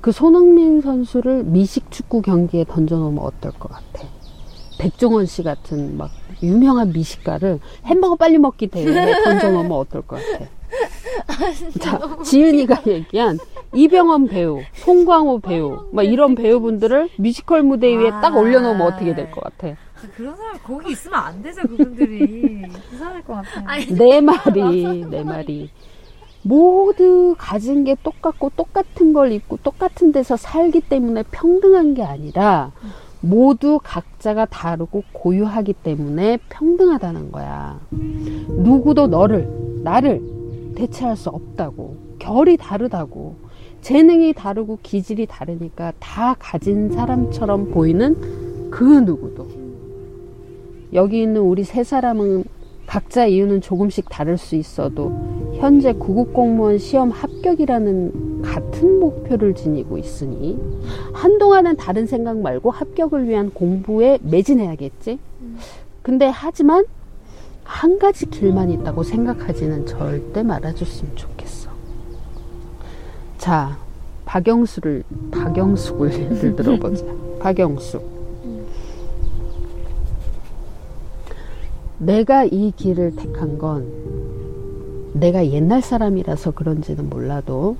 그 0.00 0.12
손흥민 0.12 0.80
선수를 0.82 1.44
미식 1.44 1.90
축구 1.90 2.22
경기에 2.22 2.64
던져놓으면 2.68 3.22
어떨 3.24 3.52
것 3.52 3.70
같아? 3.72 4.06
백종원 4.78 5.24
씨 5.26 5.42
같은 5.42 5.96
막 5.96 6.10
유명한 6.42 6.92
미식가를 6.92 7.60
햄버거 7.86 8.14
빨리 8.14 8.38
먹기 8.38 8.66
대회에 8.68 9.22
던져놓으면 9.24 9.72
어떨 9.72 10.02
것 10.02 10.20
같아? 10.20 10.44
자, 11.80 11.98
지은이가 12.22 12.82
얘기한 12.86 13.38
이병헌 13.74 14.28
배우, 14.28 14.60
송광호 14.74 15.40
배우, 15.40 15.88
막 15.92 16.02
이런 16.02 16.34
배우분들을 16.34 17.08
뮤지컬 17.16 17.62
무대 17.62 17.88
위에 17.96 18.10
딱 18.10 18.36
올려놓으면 18.36 18.82
어떻게 18.86 19.14
될 19.14 19.30
것 19.30 19.42
같아? 19.42 19.76
그런 20.16 20.36
사람 20.36 20.58
거기 20.62 20.92
있으면 20.92 21.18
안 21.18 21.42
되죠 21.42 21.62
그분들이 21.62 22.62
이상할 22.92 23.22
것 23.24 23.34
같아요. 23.34 23.64
아니, 23.66 23.86
내 23.86 24.20
말이, 24.20 25.04
내 25.06 25.22
말이. 25.22 25.70
모두 26.42 27.34
가진 27.36 27.82
게 27.84 27.96
똑같고 28.02 28.52
똑같은 28.56 29.12
걸 29.12 29.32
입고 29.32 29.58
똑같은 29.58 30.12
데서 30.12 30.36
살기 30.36 30.82
때문에 30.82 31.24
평등한 31.30 31.94
게 31.94 32.04
아니라 32.04 32.70
모두 33.20 33.80
각자가 33.82 34.44
다르고 34.44 35.02
고유하기 35.12 35.72
때문에 35.72 36.38
평등하다는 36.48 37.32
거야. 37.32 37.80
누구도 37.90 39.08
너를, 39.08 39.48
나를 39.82 40.22
대체할 40.76 41.16
수 41.16 41.30
없다고. 41.30 41.96
결이 42.20 42.56
다르다고. 42.56 43.36
재능이 43.80 44.32
다르고 44.32 44.78
기질이 44.82 45.26
다르니까 45.26 45.92
다 45.98 46.36
가진 46.38 46.90
사람처럼 46.90 47.70
보이는 47.70 48.70
그 48.70 48.84
누구도. 48.84 49.65
여기 50.96 51.22
있는 51.22 51.42
우리 51.42 51.62
세 51.62 51.84
사람은 51.84 52.44
각자 52.86 53.26
이유는 53.26 53.60
조금씩 53.60 54.08
다를 54.08 54.38
수 54.38 54.56
있어도 54.56 55.12
현재 55.58 55.92
구급 55.92 56.32
공무원 56.32 56.78
시험 56.78 57.10
합격이라는 57.10 58.40
같은 58.42 58.98
목표를 58.98 59.54
지니고 59.54 59.98
있으니 59.98 60.58
한동안은 61.12 61.76
다른 61.76 62.06
생각 62.06 62.38
말고 62.38 62.70
합격을 62.70 63.28
위한 63.28 63.50
공부에 63.50 64.18
매진해야겠지. 64.22 65.18
근데 66.02 66.28
하지만 66.28 66.86
한 67.62 67.98
가지 67.98 68.26
길만 68.26 68.70
있다고 68.70 69.02
생각하지는 69.02 69.84
절대 69.84 70.42
말아줬으면 70.42 71.14
좋겠어. 71.16 71.70
자, 73.36 73.76
박영수를 74.24 75.02
박영숙을 75.30 76.12
예를 76.12 76.56
들어보자. 76.56 77.04
박영숙. 77.40 78.15
내가 81.98 82.44
이 82.44 82.72
길을 82.76 83.16
택한 83.16 83.58
건 83.58 83.86
내가 85.14 85.46
옛날 85.46 85.80
사람이라서 85.80 86.50
그런지는 86.52 87.08
몰라도 87.08 87.76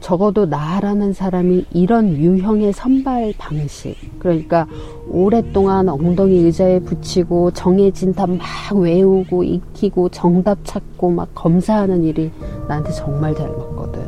적어도 0.00 0.44
나라는 0.44 1.14
사람이 1.14 1.64
이런 1.72 2.14
유형의 2.18 2.74
선발 2.74 3.32
방식 3.38 3.96
그러니까 4.18 4.66
오랫동안 5.08 5.88
엉덩이 5.88 6.36
의자에 6.40 6.80
붙이고 6.80 7.52
정해진 7.52 8.12
답 8.12 8.28
막 8.28 8.40
외우고 8.74 9.44
익히고 9.44 10.10
정답 10.10 10.58
찾고 10.64 11.10
막 11.10 11.30
검사하는 11.34 12.04
일이 12.04 12.30
나한테 12.68 12.92
정말 12.92 13.34
잘 13.34 13.48
맞거든 13.48 14.02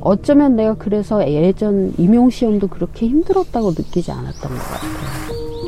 어쩌면 0.00 0.56
내가 0.56 0.74
그래서 0.74 1.28
예전 1.30 1.92
임용시험도 1.98 2.68
그렇게 2.68 3.06
힘들었다고 3.08 3.70
느끼지 3.72 4.10
않았던 4.10 4.50
것 4.50 4.58
같아 4.58 4.86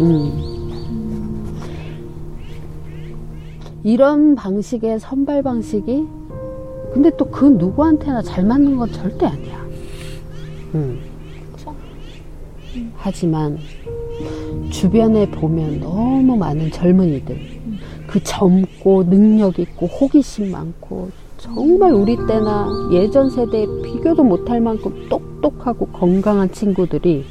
음. 0.00 0.53
이런 3.84 4.34
방식의 4.34 4.98
선발 4.98 5.42
방식이 5.42 6.06
근데 6.92 7.10
또 7.16 7.26
그 7.30 7.44
누구한테나 7.44 8.22
잘 8.22 8.44
맞는 8.44 8.76
건 8.76 8.90
절대 8.92 9.26
아니야. 9.26 9.66
음. 10.74 11.00
하지만 12.96 13.58
주변에 14.70 15.30
보면 15.30 15.80
너무 15.80 16.36
많은 16.36 16.70
젊은이들 16.70 17.36
그 18.06 18.22
젊고 18.22 19.04
능력 19.10 19.58
있고 19.58 19.86
호기심 19.86 20.50
많고 20.50 21.10
정말 21.36 21.92
우리 21.92 22.16
때나 22.16 22.68
예전 22.92 23.28
세대에 23.28 23.66
비교도 23.82 24.24
못할 24.24 24.60
만큼 24.60 25.08
똑똑하고 25.08 25.86
건강한 25.88 26.50
친구들이 26.50 27.24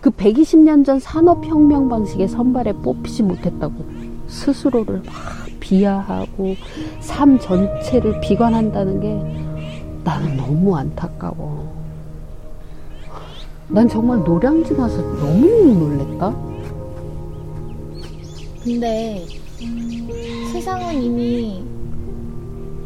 그 0.00 0.10
120년 0.10 0.84
전 0.84 1.00
산업혁명 1.00 1.88
방식의 1.88 2.28
선발에 2.28 2.74
뽑히지 2.74 3.24
못했다고 3.24 3.74
스스로를 4.28 5.02
막 5.04 5.45
비하하고 5.70 6.54
삶 7.00 7.38
전체를 7.40 8.20
비관한다는 8.20 9.00
게 9.00 9.14
나는 10.04 10.36
너무 10.36 10.76
안타까워. 10.76 11.74
난 13.68 13.88
정말 13.88 14.20
노량진 14.20 14.76
와서 14.78 14.96
너무 15.02 15.46
놀랬다. 15.74 16.34
근데 18.62 19.24
세상은 20.52 21.02
이미 21.02 21.64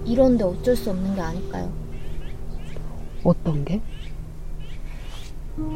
이런데 0.07 0.45
어쩔 0.45 0.75
수 0.75 0.91
없는 0.91 1.15
게 1.15 1.21
아닐까요? 1.21 1.69
어떤 3.23 3.63
게? 3.67 3.81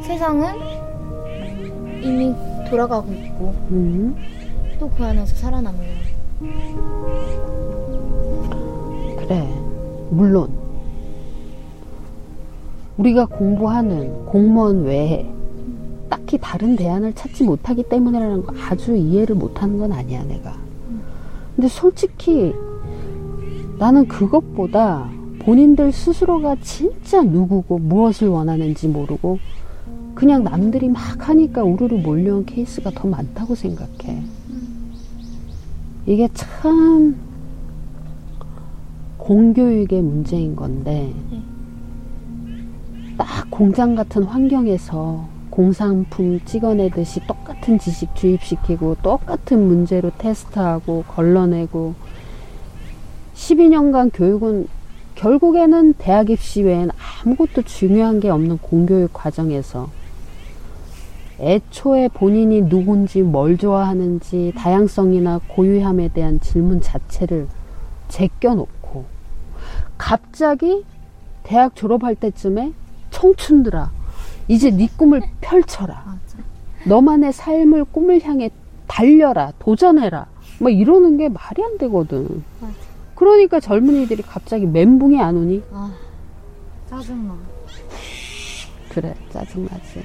세상은 0.01 0.55
이미 2.01 2.33
돌아가고 2.69 3.13
있고 3.13 3.53
음, 3.69 4.15
또 4.79 4.89
그 4.89 5.03
안에서 5.05 5.35
살아남으려고. 5.35 6.04
그래, 9.17 9.47
물론 10.09 10.49
우리가 12.97 13.25
공부하는 13.25 14.25
공무원 14.25 14.83
외에 14.83 15.29
딱히 16.09 16.37
다른 16.39 16.75
대안을 16.75 17.13
찾지 17.13 17.43
못하기 17.43 17.83
때문이라는 17.83 18.45
거 18.45 18.53
아주 18.69 18.95
이해를 18.95 19.35
못하는 19.35 19.77
건 19.79 19.91
아니야, 19.91 20.23
내가. 20.23 20.55
근데 21.55 21.67
솔직히 21.67 22.53
나는 23.77 24.07
그것보다 24.07 25.09
본인들 25.39 25.91
스스로가 25.91 26.57
진짜 26.61 27.21
누구고 27.21 27.79
무엇을 27.79 28.27
원하는지 28.27 28.87
모르고 28.87 29.39
그냥 30.15 30.43
남들이 30.43 30.89
막 30.89 31.29
하니까 31.29 31.63
우르르 31.63 31.97
몰려온 31.97 32.45
케이스가 32.45 32.91
더 32.91 33.07
많다고 33.07 33.55
생각해. 33.55 34.23
이게 36.07 36.29
참 36.33 37.15
공교육의 39.17 40.03
문제인 40.03 40.55
건데 40.55 41.11
딱 43.17 43.49
공장 43.49 43.95
같은 43.95 44.23
환경에서 44.23 45.27
공산품 45.49 46.39
찍어내듯이 46.45 47.21
똑같은 47.25 47.79
지식 47.79 48.13
주입시키고 48.13 48.97
똑같은 49.01 49.65
문제로 49.65 50.11
테스트하고 50.17 51.05
걸러내고 51.07 51.95
12년간 53.33 54.11
교육은 54.13 54.67
결국에는 55.15 55.93
대학 55.93 56.29
입시 56.29 56.61
외엔 56.61 56.89
아무것도 57.23 57.63
중요한 57.63 58.19
게 58.19 58.29
없는 58.29 58.59
공교육 58.59 59.11
과정에서 59.13 59.89
애초에 61.39 62.07
본인이 62.09 62.61
누군지 62.61 63.21
뭘 63.21 63.57
좋아하는지 63.57 64.53
다양성이나 64.55 65.41
고유함에 65.47 66.09
대한 66.09 66.39
질문 66.39 66.81
자체를 66.81 67.47
제껴놓고 68.07 69.05
갑자기 69.97 70.85
대학 71.43 71.75
졸업할 71.75 72.15
때쯤에 72.15 72.73
청춘들아 73.11 73.91
이제 74.47 74.71
네 74.71 74.87
꿈을 74.95 75.21
펼쳐라. 75.41 76.15
너만의 76.85 77.33
삶을 77.33 77.85
꿈을 77.85 78.23
향해 78.23 78.49
달려라 78.87 79.51
도전해라. 79.59 80.27
뭐 80.59 80.69
이러는 80.69 81.17
게 81.17 81.29
말이 81.29 81.63
안 81.63 81.77
되거든. 81.77 82.43
그러니까 83.15 83.59
젊은이들이 83.59 84.23
갑자기 84.23 84.65
멘붕이 84.65 85.19
안 85.21 85.37
오니? 85.37 85.63
아, 85.71 85.91
짜증나. 86.89 87.35
그래 88.89 89.13
짜증나지 89.29 90.03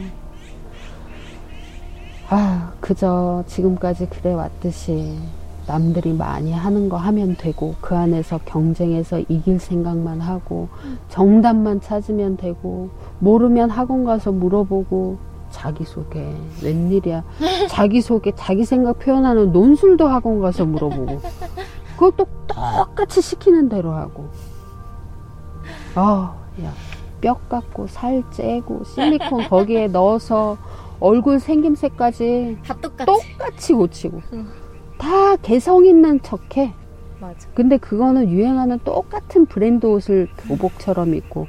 아 2.33 2.73
그저 2.81 3.43
지금까지 3.49 4.07
그래 4.09 4.33
왔듯이 4.33 5.19
남들이 5.67 6.13
많이 6.13 6.53
하는 6.53 6.89
거 6.89 6.97
하면 6.97 7.37
되고 7.37 7.75
그 7.81 7.97
안에서 7.97 8.39
경쟁해서 8.45 9.19
이길 9.29 9.59
생각만 9.59 10.21
하고 10.21 10.69
정답만 11.09 11.81
찾으면 11.81 12.37
되고 12.37 12.91
모르면 13.19 13.71
학원 13.71 14.05
가서 14.05 14.31
물어보고 14.31 15.19
자기소개. 15.51 16.33
웬일이야. 16.63 17.25
자기소개 17.69 18.33
자기 18.37 18.65
생각 18.65 19.01
표현하는 19.01 19.51
논술도 19.51 20.07
학원 20.07 20.41
가서 20.41 20.65
물어보고 20.65 21.21
그것도 21.99 22.27
똑같이 22.47 23.21
시키는 23.21 23.69
대로 23.69 23.93
하고. 23.93 24.29
아야 25.97 26.73
뼈 27.21 27.35
깎고 27.49 27.89
살 27.89 28.23
째고 28.31 28.85
실리콘 28.85 29.49
거기에 29.49 29.89
넣어서 29.89 30.57
얼굴 31.01 31.41
생김새까지 31.41 32.59
다 32.65 32.77
똑같이. 32.81 33.07
똑같이 33.07 33.73
고치고 33.73 34.23
다 34.99 35.37
개성 35.37 35.87
있는 35.87 36.21
척해. 36.23 36.73
맞아. 37.21 37.49
근데 37.55 37.77
그거는 37.77 38.31
유행하는 38.31 38.79
똑같은 38.85 39.47
브랜드 39.47 39.87
옷을 39.87 40.29
교복처럼 40.39 41.15
입고 41.15 41.47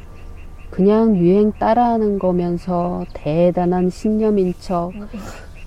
그냥 0.70 1.16
유행 1.18 1.52
따라하는 1.52 2.18
거면서 2.18 3.06
대단한 3.14 3.90
신념인 3.90 4.54
척, 4.60 4.92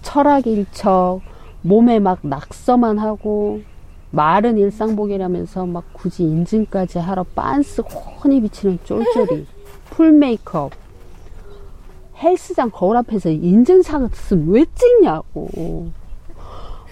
철학인 0.02 0.66
척, 0.72 1.20
몸에 1.62 1.98
막 1.98 2.18
낙서만 2.22 2.98
하고 2.98 3.60
말은 4.10 4.58
일상복이라면서 4.58 5.66
막 5.66 5.84
굳이 5.92 6.22
인증까지 6.22 6.98
하러 6.98 7.24
빤스 7.34 7.82
훤히 7.82 8.40
비치는 8.42 8.78
쫄쫄이, 8.84 9.46
full 9.90 10.12
메이크업, 10.12 10.72
헬스장 12.16 12.70
거울 12.70 12.96
앞에서 12.96 13.30
인증샷은 13.30 14.48
왜 14.48 14.64
찍냐고. 14.74 15.88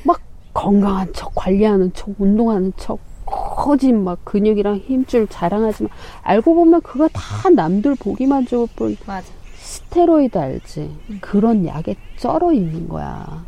막 0.04 0.20
건강한 0.52 1.12
척, 1.12 1.35
관리하는 1.35 1.92
척, 1.94 2.11
운동하는 2.18 2.72
척, 2.76 2.98
커진 3.24 4.02
막 4.04 4.24
근육이랑 4.24 4.76
힘줄 4.78 5.26
자랑하지만 5.28 5.90
알고 6.22 6.54
보면 6.54 6.80
그거 6.82 7.08
다 7.08 7.48
남들 7.50 7.94
보기만 7.94 8.46
좋을 8.46 8.66
뿐 8.76 8.96
맞아. 9.06 9.32
스테로이드 9.54 10.37
알지? 10.37 10.90
그런 11.20 11.64
약에 11.66 11.96
쩔어 12.16 12.52
있는 12.52 12.88
거야. 12.88 13.44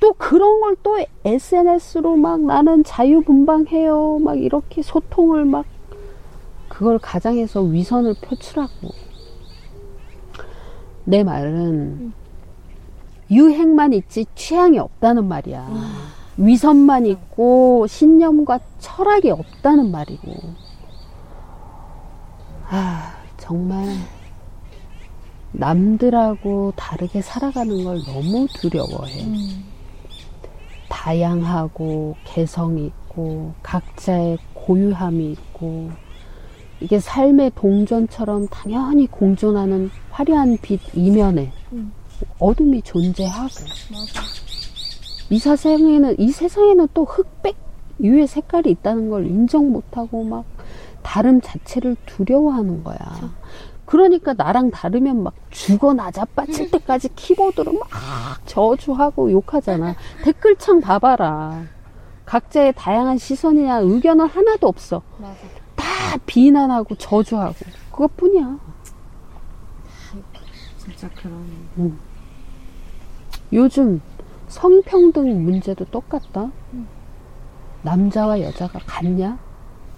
또 0.00 0.12
그런 0.14 0.60
걸 0.60 0.76
또 0.82 1.04
SNS로 1.24 2.16
막 2.16 2.40
나는 2.40 2.84
자유분방해요. 2.84 4.20
막 4.20 4.38
이렇게 4.38 4.80
소통을 4.82 5.44
막 5.44 5.66
그걸 6.68 6.98
가장해서 6.98 7.62
위선을 7.62 8.14
표출하고. 8.20 9.05
내 11.06 11.22
말은 11.22 12.12
유행만 13.30 13.92
있지 13.92 14.26
취향이 14.34 14.78
없다는 14.78 15.26
말이야. 15.26 15.68
위선만 16.36 17.06
있고 17.06 17.86
신념과 17.86 18.58
철학이 18.78 19.30
없다는 19.30 19.90
말이고. 19.90 20.34
아, 22.68 23.14
정말 23.38 23.86
남들하고 25.52 26.72
다르게 26.76 27.22
살아가는 27.22 27.84
걸 27.84 28.02
너무 28.04 28.48
두려워해. 28.54 29.26
다양하고 30.88 32.16
개성 32.24 32.78
있고 32.78 33.54
각자의 33.62 34.38
고유함이 34.54 35.32
있고 35.32 35.90
이게 36.80 36.98
삶의 36.98 37.52
동전처럼 37.54 38.48
당연히 38.48 39.06
공존하는 39.06 39.90
화려한 40.10 40.58
빛 40.60 40.80
이면에 40.94 41.52
어둠이 42.38 42.82
존재하고 42.82 43.48
이 45.30 45.38
세상에는 45.38 46.16
이 46.18 46.30
세상에는 46.30 46.88
또 46.94 47.04
흑백 47.04 47.56
유의 48.02 48.26
색깔이 48.26 48.70
있다는 48.70 49.08
걸 49.08 49.26
인정 49.26 49.72
못하고 49.72 50.22
막 50.22 50.44
다름 51.02 51.40
자체를 51.40 51.96
두려워하는 52.04 52.84
거야. 52.84 52.98
그러니까 53.86 54.34
나랑 54.34 54.70
다르면 54.70 55.22
막 55.22 55.34
죽어 55.50 55.94
나자빠칠 55.94 56.70
때까지 56.72 57.08
키보드로 57.14 57.72
막 57.72 57.88
저주하고 58.44 59.30
욕하잖아. 59.30 59.94
댓글창 60.24 60.80
봐봐라. 60.80 61.62
각자의 62.26 62.74
다양한 62.76 63.18
시선이나 63.18 63.78
의견은 63.78 64.26
하나도 64.26 64.66
없어. 64.66 65.02
맞아. 65.18 65.34
다 65.76 66.16
비난하고 66.26 66.94
저주하고 66.96 67.54
그것뿐이야. 67.92 68.58
진짜 70.78 71.08
그러네. 71.10 71.92
요즘 73.52 74.00
성평등 74.48 75.44
문제도 75.44 75.84
똑같다. 75.84 76.50
남자와 77.82 78.40
여자가 78.40 78.78
같냐? 78.80 79.38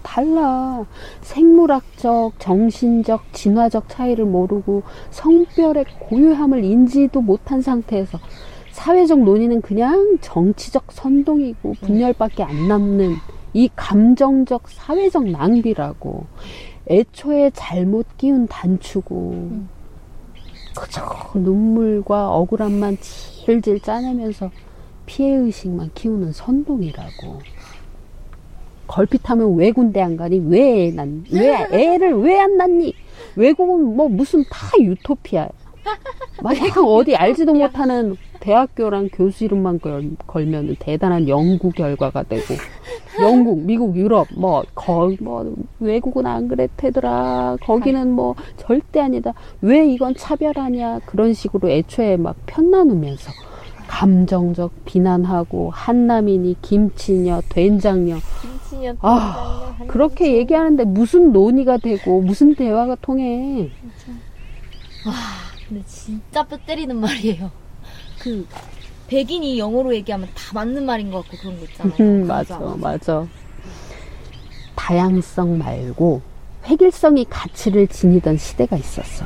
달라. 0.03 0.85
생물학적, 1.21 2.33
정신적, 2.39 3.33
진화적 3.33 3.89
차이를 3.89 4.25
모르고 4.25 4.83
성별의 5.11 5.85
고유함을 5.99 6.65
인지도 6.65 7.21
못한 7.21 7.61
상태에서 7.61 8.19
사회적 8.73 9.21
논의는 9.21 9.61
그냥 9.61 10.19
정치적 10.21 10.93
선동이고 10.93 11.75
분열밖에 11.81 12.43
안 12.45 12.69
남는 12.69 13.17
이 13.55 13.69
감정적 13.75 14.69
사회적 14.69 15.29
낭비라고 15.29 16.27
애초에 16.89 17.51
잘못 17.55 18.07
끼운 18.17 18.47
단추고 18.47 19.51
그저 20.77 21.03
눈물과 21.35 22.31
억울함만 22.35 22.99
질질 23.01 23.81
짜내면서 23.81 24.51
피해의식만 25.07 25.91
키우는 25.95 26.33
선동이라고 26.33 27.41
걸핏하면 28.87 29.55
왜 29.57 29.71
군대 29.73 30.01
안 30.01 30.17
가니? 30.17 30.39
왜 30.47 30.91
난, 30.91 31.25
왜 31.31 31.67
애를 31.73 32.15
왜 32.23 32.39
안 32.41 32.57
낳니? 32.57 32.95
외국은 33.37 33.97
뭐 33.97 34.09
무슨 34.09 34.45
다 34.51 34.69
유토피아야. 34.81 35.49
마냥 36.43 36.71
어디 36.87 37.15
알지도 37.17 37.53
못하는 37.55 38.17
대학교랑 38.41 39.09
교수 39.13 39.45
이름만 39.45 39.81
걸, 39.81 40.11
걸면 40.27 40.77
대단한 40.79 41.29
연구 41.29 41.71
결과가 41.71 42.23
되고 42.23 42.55
영국, 43.21 43.61
미국, 43.63 43.97
유럽 43.97 44.29
뭐 44.37 44.63
거, 44.75 45.13
뭐 45.21 45.53
외국은 45.81 46.25
안 46.27 46.47
그랬대더라. 46.47 47.57
거기는 47.61 48.13
뭐 48.13 48.37
절대 48.57 49.01
아니다. 49.01 49.35
왜 49.61 49.85
이건 49.87 50.15
차별하냐? 50.15 51.01
그런 51.07 51.33
식으로 51.35 51.69
애초에 51.69 52.17
막 52.17 52.37
편 52.47 52.71
나누면서 52.71 53.33
감정적 53.89 54.85
비난하고 54.85 55.71
한남이니 55.71 56.57
김치녀 56.63 57.41
된장녀 57.49 58.17
김치년 58.43 58.97
아 59.01 59.75
그렇게 59.89 60.37
얘기하는데 60.37 60.85
무슨 60.85 61.33
논의가 61.33 61.79
되고 61.79 62.21
무슨 62.21 62.55
대화가 62.55 62.97
통해 63.01 63.71
근데 65.69 65.85
진짜 65.87 66.43
뼈 66.43 66.57
때리는 66.67 66.97
말이에요. 66.97 67.51
그 68.19 68.47
백인이 69.09 69.59
영어로 69.59 69.95
얘기하면 69.95 70.29
다 70.35 70.43
맞는 70.55 70.85
말인 70.85 71.11
것 71.11 71.23
같고 71.23 71.37
그런 71.39 71.59
거 71.59 71.65
있잖아요. 71.67 71.95
음, 72.01 72.27
맞아 72.27 72.59
맞아. 72.59 73.27
다양성 74.75 75.59
말고 75.59 76.23
획일성이 76.67 77.25
가치를 77.29 77.87
지니던 77.89 78.37
시대가 78.39 78.77
있었어. 78.77 79.25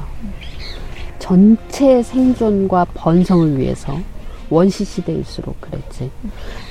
전체 1.18 2.02
생존과 2.02 2.86
번성을 2.94 3.58
위해서 3.58 3.98
원시 4.50 4.84
시대일수록 4.84 5.60
그랬지. 5.60 6.10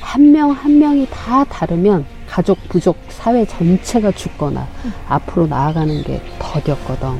한 0.01 0.31
명한 0.31 0.77
명이 0.77 1.07
다 1.09 1.43
다르면 1.45 2.05
가족 2.27 2.57
부족 2.69 2.97
사회 3.09 3.45
전체가 3.45 4.11
죽거나 4.11 4.67
앞으로 5.07 5.47
나아가는 5.47 6.03
게 6.03 6.21
더뎠거든 6.39 7.17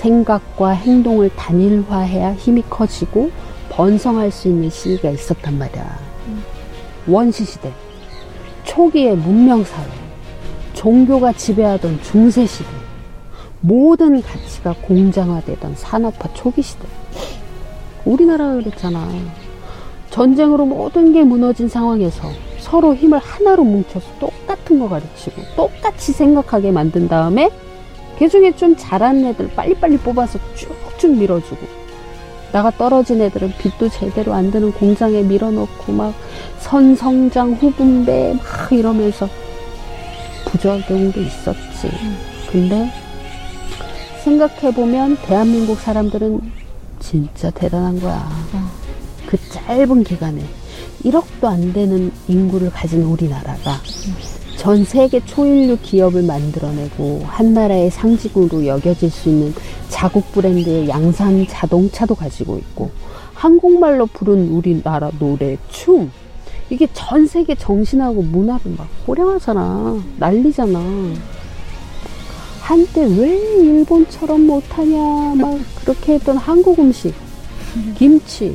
생각과 0.00 0.70
행동을 0.70 1.28
단일화해야 1.36 2.34
힘이 2.34 2.62
커지고 2.68 3.30
번성할 3.68 4.30
수 4.30 4.48
있는 4.48 4.70
시기가 4.70 5.10
있었단 5.10 5.58
말이야. 5.58 5.98
원시 7.06 7.44
시대 7.44 7.72
초기의 8.64 9.16
문명 9.16 9.62
사회 9.62 9.86
종교가 10.72 11.32
지배하던 11.34 12.00
중세 12.02 12.46
시대 12.46 12.68
모든 13.60 14.22
가치가 14.22 14.74
공장화되던 14.82 15.74
산업화 15.76 16.32
초기 16.32 16.62
시대. 16.62 16.86
우리나라가 18.06 18.54
그랬잖아. 18.54 19.06
전쟁으로 20.08 20.64
모든 20.64 21.12
게 21.12 21.22
무너진 21.22 21.68
상황에서 21.68 22.30
서로 22.58 22.94
힘을 22.94 23.18
하나로 23.18 23.64
뭉쳐서 23.64 24.06
똑같은 24.18 24.78
거 24.78 24.88
가르치고 24.88 25.42
똑같이 25.56 26.12
생각하게 26.12 26.72
만든 26.72 27.06
다음에 27.06 27.50
그 28.20 28.28
중에 28.28 28.54
좀 28.54 28.76
잘하는 28.76 29.24
애들 29.28 29.48
빨리빨리 29.56 29.96
뽑아서 29.96 30.38
쭉쭉 30.54 31.16
밀어주고 31.16 31.66
나가 32.52 32.70
떨어진 32.70 33.22
애들은 33.22 33.54
빚도 33.56 33.88
제대로 33.88 34.34
안 34.34 34.50
드는 34.50 34.72
공장에 34.72 35.22
밀어넣고 35.22 35.90
막 35.90 36.12
선성장 36.58 37.54
후분배 37.54 38.34
막 38.34 38.72
이러면서 38.72 39.26
부작용도 40.44 41.18
있었지. 41.18 41.90
근데 42.52 42.92
생각해보면 44.22 45.16
대한민국 45.22 45.80
사람들은 45.80 46.40
진짜 46.98 47.48
대단한 47.48 47.98
거야. 48.00 48.28
그 49.24 49.38
짧은 49.48 50.04
기간에 50.04 50.44
1억도 51.04 51.44
안 51.44 51.72
되는 51.72 52.12
인구를 52.28 52.70
가진 52.70 53.02
우리나라가 53.02 53.80
전 54.60 54.84
세계 54.84 55.24
초일류 55.24 55.78
기업을 55.80 56.22
만들어내고 56.22 57.22
한 57.24 57.54
나라의 57.54 57.90
상징으로 57.90 58.66
여겨질 58.66 59.08
수 59.10 59.30
있는 59.30 59.54
자국 59.88 60.30
브랜드의 60.32 60.86
양산 60.86 61.46
자동차도 61.48 62.14
가지고 62.14 62.58
있고 62.58 62.90
한국말로 63.32 64.04
부른 64.04 64.50
우리나라 64.50 65.10
노래, 65.18 65.56
춤 65.70 66.12
이게 66.68 66.86
전 66.92 67.26
세계 67.26 67.54
정신하고 67.54 68.20
문화를 68.20 68.72
막 68.76 68.86
호령하잖아. 69.08 69.98
난리잖아. 70.18 70.78
한때 72.60 73.06
왜 73.16 73.38
일본처럼 73.62 74.46
못하냐 74.46 75.36
막 75.36 75.58
그렇게 75.76 76.12
했던 76.12 76.36
한국 76.36 76.78
음식 76.80 77.14
김치. 77.96 78.54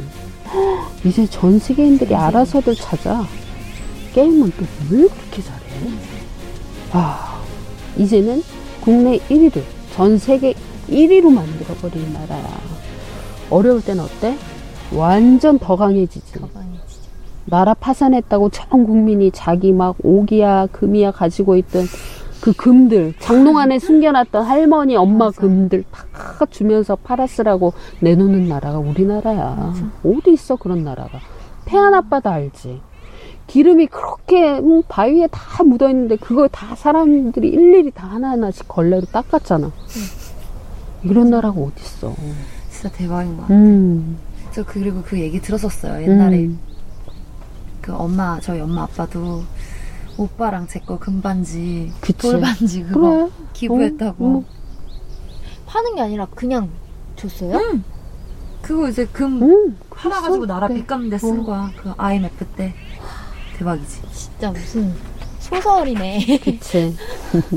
헉, 0.54 0.92
이제 1.04 1.26
전 1.26 1.58
세계인들이 1.58 2.14
알아서들 2.14 2.76
찾아 2.76 3.26
게임은 4.16 4.52
또 4.52 4.66
왜 4.90 5.08
그렇게 5.08 5.42
잘해? 5.42 5.60
아 6.94 7.42
이제는 7.98 8.42
국내 8.82 9.18
1위를 9.18 9.62
전 9.94 10.18
세계 10.18 10.54
1위로 10.90 11.34
만들어버린 11.34 12.14
나라야. 12.14 12.48
어려울 13.50 13.82
땐 13.84 14.00
어때? 14.00 14.38
완전 14.94 15.60
더 15.60 15.76
강해지지. 15.76 16.34
나라 17.46 17.74
파산했다고 17.74 18.50
전 18.52 18.86
국민이 18.86 19.32
자기 19.32 19.72
막 19.74 19.96
오기야 20.02 20.68
금이야 20.72 21.12
가지고 21.12 21.58
있던 21.58 21.86
그 22.42 22.54
금들 22.54 23.16
장롱 23.20 23.58
안에 23.58 23.80
숨겨놨던 23.80 24.44
할머니 24.46 24.96
엄마 24.96 25.30
금들 25.32 25.84
다 25.92 26.46
주면서 26.50 26.96
팔았으라고 26.96 27.74
내놓는 28.00 28.48
나라가 28.48 28.78
우리나라야. 28.80 29.74
어디 30.04 30.34
있어 30.34 30.56
그런 30.56 30.84
나라가? 30.84 31.20
태안 31.66 31.94
아빠도 31.94 32.30
알지 32.30 32.80
기름이 33.48 33.88
그렇게 33.88 34.58
음, 34.58 34.82
바위에 34.88 35.28
다 35.28 35.64
묻어 35.64 35.90
있는데 35.90 36.16
그걸 36.18 36.50
다 36.50 36.76
사람들이 36.76 37.48
일일이 37.50 37.92
다 37.92 38.08
하나하나씩 38.08 38.68
걸레로 38.68 39.06
닦았잖아 39.06 39.72
이런 41.04 41.30
나라가 41.30 41.60
어딨어 41.60 42.16
진짜 42.72 42.90
대박인 42.90 43.36
것 43.38 43.44
같아. 43.44 43.54
음, 43.54 44.18
저 44.52 44.66
그리고 44.66 45.02
그 45.04 45.20
얘기 45.20 45.40
들었었어요. 45.40 46.02
옛날에 46.04 46.46
음. 46.46 46.60
그 47.82 47.94
엄마 47.94 48.40
저희 48.40 48.60
엄마 48.60 48.84
아빠도 48.84 49.44
오빠랑 50.18 50.68
제 50.68 50.80
거 50.80 50.98
금반지 50.98 51.92
그치. 52.02 52.18
돌반지 52.32 52.84
그거 52.84 53.30
그래 53.30 53.30
기부했다고. 53.54 54.26
어, 54.26 54.38
어. 54.40 54.44
파는 55.68 55.96
게 55.96 56.02
아니라 56.02 56.26
그냥 56.34 56.70
줬어요? 57.16 57.60
그거 58.62 58.90
이제 58.90 59.06
금 59.06 59.44
음, 59.44 59.78
하나 59.92 60.16
그랬어? 60.16 60.28
가지고 60.30 60.46
나라. 60.48 60.68
빚 60.68 60.88
갚는 60.88 61.10
데 61.12 61.18
쓴 61.20 61.42
어. 61.42 61.44
거야. 61.44 61.72
그 61.78 61.94
IMF 61.98 62.46
때 62.56 62.74
대박이지. 63.58 64.02
진짜 64.12 64.52
무슨 64.52 64.94
소설이네. 65.40 66.40
그치. 66.44 66.96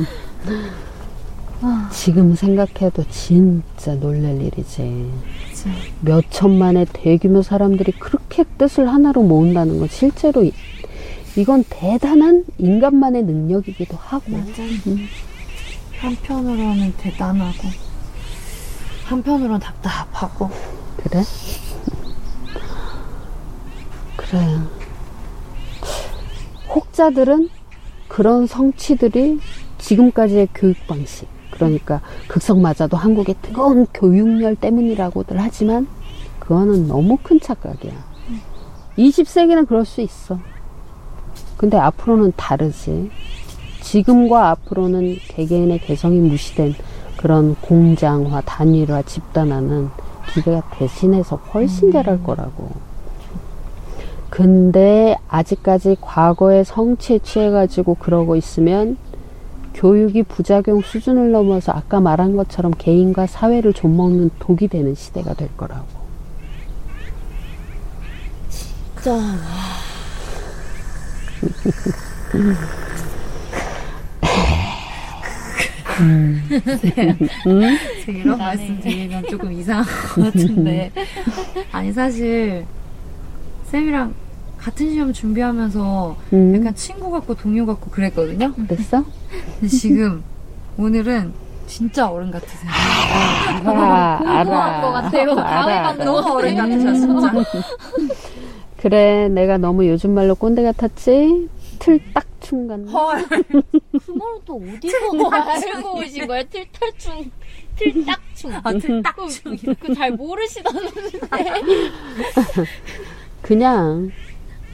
지금 1.90 2.36
생각해도 2.36 3.04
진짜 3.10 3.94
놀랄 3.94 4.40
일이지. 4.40 5.10
그치. 5.48 5.68
몇 6.00 6.30
천만의 6.30 6.86
대규모 6.92 7.42
사람들이 7.42 7.92
그렇게 7.92 8.44
뜻을 8.58 8.88
하나로 8.88 9.22
모은다는 9.22 9.80
건 9.80 9.88
실제로 9.90 10.44
이- 10.44 10.52
이건 11.36 11.64
대단한 11.68 12.44
인간만의 12.58 13.24
능력이기도 13.24 13.96
하고. 13.96 14.24
음. 14.28 15.08
한편으로는 15.98 16.94
대단하고 16.96 17.68
한편으로는 19.06 19.58
답답하고 19.58 20.48
그래? 20.98 21.22
그래. 24.16 24.58
혹자들은 26.78 27.48
그런 28.06 28.46
성취들이 28.46 29.40
지금까지의 29.78 30.48
교육 30.54 30.76
방식, 30.86 31.28
그러니까 31.50 32.00
극성 32.28 32.62
맞아도 32.62 32.96
한국의 32.96 33.34
뜨거운 33.42 33.86
교육열 33.92 34.54
때문이라고들 34.54 35.40
하지만 35.40 35.88
그거는 36.38 36.86
너무 36.88 37.18
큰 37.22 37.40
착각이야. 37.40 37.92
20세기는 38.96 39.66
그럴 39.66 39.84
수 39.84 40.00
있어. 40.00 40.38
근데 41.56 41.76
앞으로는 41.76 42.32
다르지. 42.36 43.10
지금과 43.82 44.50
앞으로는 44.50 45.16
개개인의 45.28 45.80
개성이 45.80 46.18
무시된 46.20 46.74
그런 47.16 47.54
공장화, 47.56 48.40
단일화, 48.42 49.02
집단화는 49.02 49.88
기계가 50.32 50.62
대신해서 50.70 51.36
훨씬 51.36 51.90
잘할 51.90 52.22
거라고. 52.22 52.87
근데 54.30 55.16
아직까지 55.28 55.96
과거의 56.00 56.64
성취에 56.64 57.18
취해가지고 57.20 57.94
그러고 57.94 58.36
있으면 58.36 58.96
교육이 59.74 60.24
부작용 60.24 60.80
수준을 60.80 61.30
넘어서 61.30 61.72
아까 61.72 62.00
말한 62.00 62.36
것처럼 62.36 62.72
개인과 62.76 63.26
사회를 63.26 63.72
좀먹는 63.72 64.30
독이 64.38 64.68
되는 64.68 64.94
시대가 64.94 65.34
될 65.34 65.48
거라고. 65.56 65.86
진짜. 68.48 69.20
제가 78.04 78.18
이런 78.18 78.38
말씀 78.38 78.80
드리면 78.80 79.24
조금 79.28 79.52
이상한 79.52 79.84
것 79.84 80.24
같은데. 80.24 80.92
아니 81.72 81.92
사실 81.92 82.64
쌤이랑 83.70 84.14
같은 84.58 84.90
시험 84.90 85.12
준비하면서 85.12 86.16
음, 86.32 86.54
약간 86.56 86.74
친구 86.74 87.10
같고 87.10 87.34
동료 87.34 87.64
같고 87.66 87.90
그랬거든요. 87.90 88.52
됐어? 88.66 89.04
근데 89.60 89.68
지금 89.68 90.22
오늘은 90.76 91.32
진짜 91.66 92.08
어른 92.08 92.30
같으세요. 92.30 92.70
알아, 93.64 94.80
것 94.80 94.92
같아요. 94.92 95.34
다음에 95.36 95.72
알아, 95.72 95.82
받는 95.82 96.04
너무 96.04 96.28
어른 96.32 96.56
같으셔 96.56 96.92
진짜. 96.94 97.32
그래, 98.78 99.28
내가 99.28 99.58
너무 99.58 99.86
요즘 99.86 100.14
말로 100.14 100.34
꼰대 100.34 100.62
같았지? 100.62 101.48
틀딱충 101.78 102.68
같네. 102.68 102.90
헐. 102.90 103.24
그 103.28 104.10
말은 104.12 104.40
또 104.44 104.56
어디서 104.56 104.96
알고 105.76 105.98
오신 105.98 106.26
거예요? 106.26 106.44
틀탈충, 106.50 107.30
틀딱충. 107.76 108.52
아, 108.64 108.72
틀딱충. 108.72 109.56
그 109.80 109.94
잘 109.94 110.12
모르시다는데. 110.12 110.90
그냥 113.48 114.10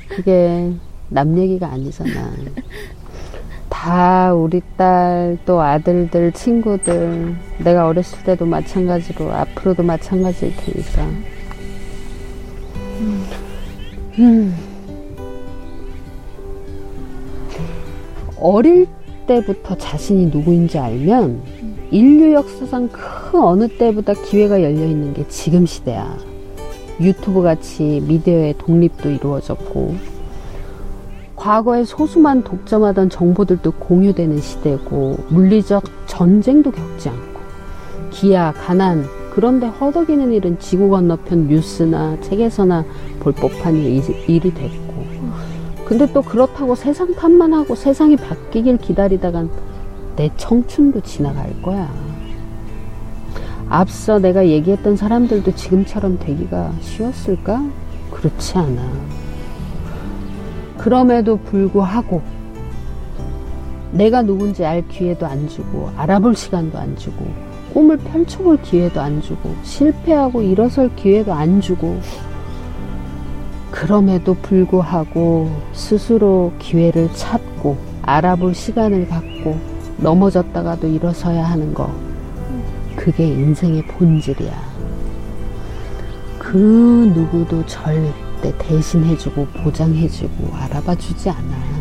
그게 0.09 0.73
남 1.09 1.39
얘기가 1.39 1.69
아니잖아. 1.69 2.33
다 3.71 4.35
우리 4.35 4.61
딸 4.77 5.39
또 5.47 5.61
아들들 5.61 6.33
친구들 6.33 7.37
내가 7.63 7.87
어렸을 7.87 8.25
때도 8.25 8.47
마찬가지로 8.47 9.33
앞으로도 9.33 9.85
마찬가지일 9.85 10.57
테니까. 10.57 11.09
음. 14.19 14.57
어릴 18.41 18.89
때부터 19.29 19.79
자신이 19.79 20.27
누구인지 20.27 20.81
알면 20.81 21.41
인류 21.93 22.33
역사상 22.33 22.89
그 22.89 23.41
어느 23.41 23.69
때보다 23.69 24.15
기회가 24.15 24.61
열려 24.61 24.85
있는 24.85 25.15
게 25.15 25.25
지금 25.29 25.65
시대야. 25.65 26.34
유튜브 27.01 27.43
같이 27.43 28.03
미디어의 28.07 28.55
독립도 28.59 29.11
이루어졌고, 29.11 29.97
과거에 31.37 31.85
소수만 31.85 32.45
독점하던 32.45 33.11
정보들도 33.11 33.73
공유되는 33.73 34.41
시대고, 34.41 35.19
물리적 35.29 35.85
전쟁도 36.07 36.71
겪지 36.71 37.09
않고, 37.09 37.41
기아, 38.11 38.53
가난, 38.53 39.05
그런데 39.35 39.67
허덕이는 39.67 40.33
일은 40.33 40.59
지구 40.61 40.89
건너편 40.91 41.49
뉴스나 41.49 42.21
책에서나 42.21 42.85
볼 43.19 43.33
법한 43.33 43.75
일이, 43.77 44.55
됐고, 44.55 44.95
근데 45.85 46.11
또 46.13 46.23
그렇다고 46.23 46.75
세상 46.75 47.15
탓만 47.15 47.53
하고 47.53 47.75
세상이 47.75 48.17
바뀌길 48.17 48.79
기다리다간 48.79 49.51
내 50.17 50.31
청춘도 50.37 51.01
지나갈 51.01 51.61
거야. 51.61 51.93
앞서 53.69 54.19
내가 54.19 54.47
얘기했던 54.47 54.97
사람들도 54.97 55.55
지금처럼 55.55 56.19
되기가 56.19 56.73
쉬웠을까? 56.81 57.65
그렇지 58.11 58.59
않아. 58.59 58.93
그럼에도 60.79 61.37
불구하고 61.39 62.23
내가 63.93 64.23
누군지 64.23 64.65
알 64.65 64.87
기회도 64.89 65.25
안 65.25 65.49
주고 65.49 65.91
알아볼 65.97 66.35
시간도 66.35 66.79
안 66.79 66.97
주고 66.97 67.27
꿈을 67.73 67.97
펼쳐볼 67.97 68.61
기회도 68.63 69.01
안 69.01 69.23
주고 69.23 69.55
실패하고 69.63 70.43
일어설 70.43 70.95
기회도 70.95 71.33
안 71.33 71.61
주고 71.61 72.01
그럼에도 73.71 74.35
불구하고 74.35 75.51
스스로 75.73 76.53
기회를 76.59 77.09
찾고 77.15 77.77
알아볼 78.03 78.55
시간을 78.55 79.09
갖고 79.09 79.59
넘어졌다가도 79.99 80.87
일어서야 80.87 81.45
하는 81.45 81.73
거 81.73 81.91
그게 82.97 83.27
인생의 83.27 83.87
본질이야. 83.87 84.75
그 86.39 87.13
누구도 87.15 87.65
절대 87.67 88.57
대신해주고 88.59 89.47
보장해주고 89.63 90.55
알아봐주지 90.55 91.31
않아. 91.31 91.75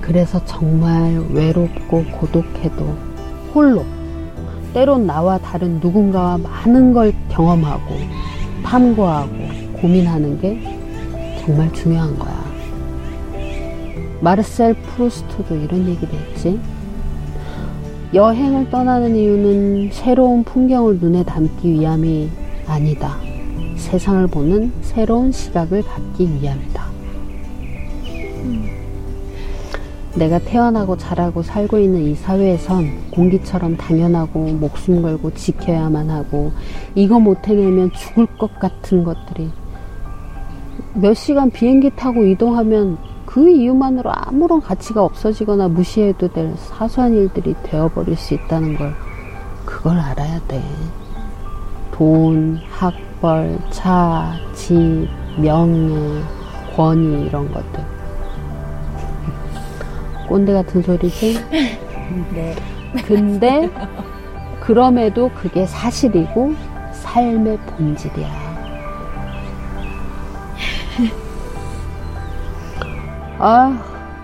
그래서 0.00 0.44
정말 0.44 1.18
외롭고 1.30 2.04
고독해도 2.04 2.96
홀로 3.54 3.84
때론 4.74 5.06
나와 5.06 5.38
다른 5.38 5.80
누군가와 5.80 6.38
많은 6.38 6.92
걸 6.92 7.14
경험하고 7.28 7.94
탐구하고 8.64 9.32
고민하는 9.80 10.40
게 10.40 10.60
정말 11.40 11.72
중요한 11.72 12.18
거야. 12.18 12.42
마르셀 14.20 14.74
프루스트도 14.74 15.56
이런 15.56 15.88
얘기를 15.88 16.14
했지. 16.14 16.58
여행을 18.14 18.68
떠나는 18.68 19.16
이유는 19.16 19.88
새로운 19.90 20.44
풍경을 20.44 20.98
눈에 20.98 21.24
담기 21.24 21.72
위함이 21.72 22.28
아니다. 22.66 23.16
세상을 23.76 24.26
보는 24.26 24.70
새로운 24.82 25.32
시각을 25.32 25.82
갖기 25.82 26.28
위함이다. 26.34 26.84
내가 30.14 30.38
태어나고 30.40 30.98
자라고 30.98 31.42
살고 31.42 31.78
있는 31.78 32.02
이 32.02 32.14
사회에선 32.14 33.12
공기처럼 33.12 33.78
당연하고 33.78 34.40
목숨 34.40 35.00
걸고 35.00 35.32
지켜야만 35.32 36.10
하고 36.10 36.52
이거 36.94 37.18
못 37.18 37.48
해내면 37.48 37.90
죽을 37.92 38.26
것 38.36 38.58
같은 38.58 39.04
것들이 39.04 39.48
몇 40.92 41.14
시간 41.14 41.50
비행기 41.50 41.92
타고 41.96 42.26
이동하면 42.26 42.98
그 43.32 43.48
이유만으로 43.48 44.10
아무런 44.12 44.60
가치가 44.60 45.02
없어지거나 45.02 45.68
무시해도 45.68 46.28
될 46.28 46.52
사소한 46.54 47.14
일들이 47.14 47.54
되어버릴 47.62 48.14
수 48.14 48.34
있다는 48.34 48.76
걸 48.76 48.94
그걸 49.64 49.98
알아야 49.98 50.38
돼. 50.48 50.62
돈, 51.92 52.60
학벌, 52.70 53.58
차, 53.70 54.34
집, 54.52 55.08
명예, 55.38 56.22
권위 56.76 57.24
이런 57.24 57.50
것들. 57.50 57.82
꼰대 60.28 60.52
같은 60.52 60.82
소리지? 60.82 61.38
네. 62.34 62.54
근데 63.06 63.70
그럼에도 64.60 65.30
그게 65.30 65.64
사실이고 65.64 66.54
삶의 66.92 67.56
본질이야. 67.60 68.41
아, 73.44 73.76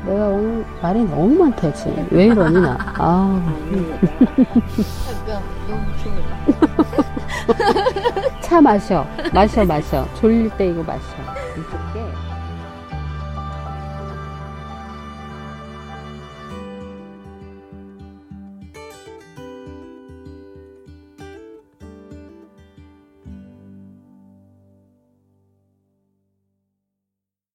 내가 0.07 0.27
오늘 0.29 0.65
말이 0.81 1.03
너무 1.03 1.35
많다, 1.35 1.73
지금. 1.73 2.07
왜 2.13 2.27
이러니, 2.27 2.61
나. 2.61 2.79
아. 2.99 3.43
차 8.41 8.61
마셔. 8.61 9.05
마셔, 9.35 9.65
마셔. 9.65 10.07
졸릴 10.15 10.49
때 10.51 10.69
이거 10.69 10.85
마셔. 10.85 11.01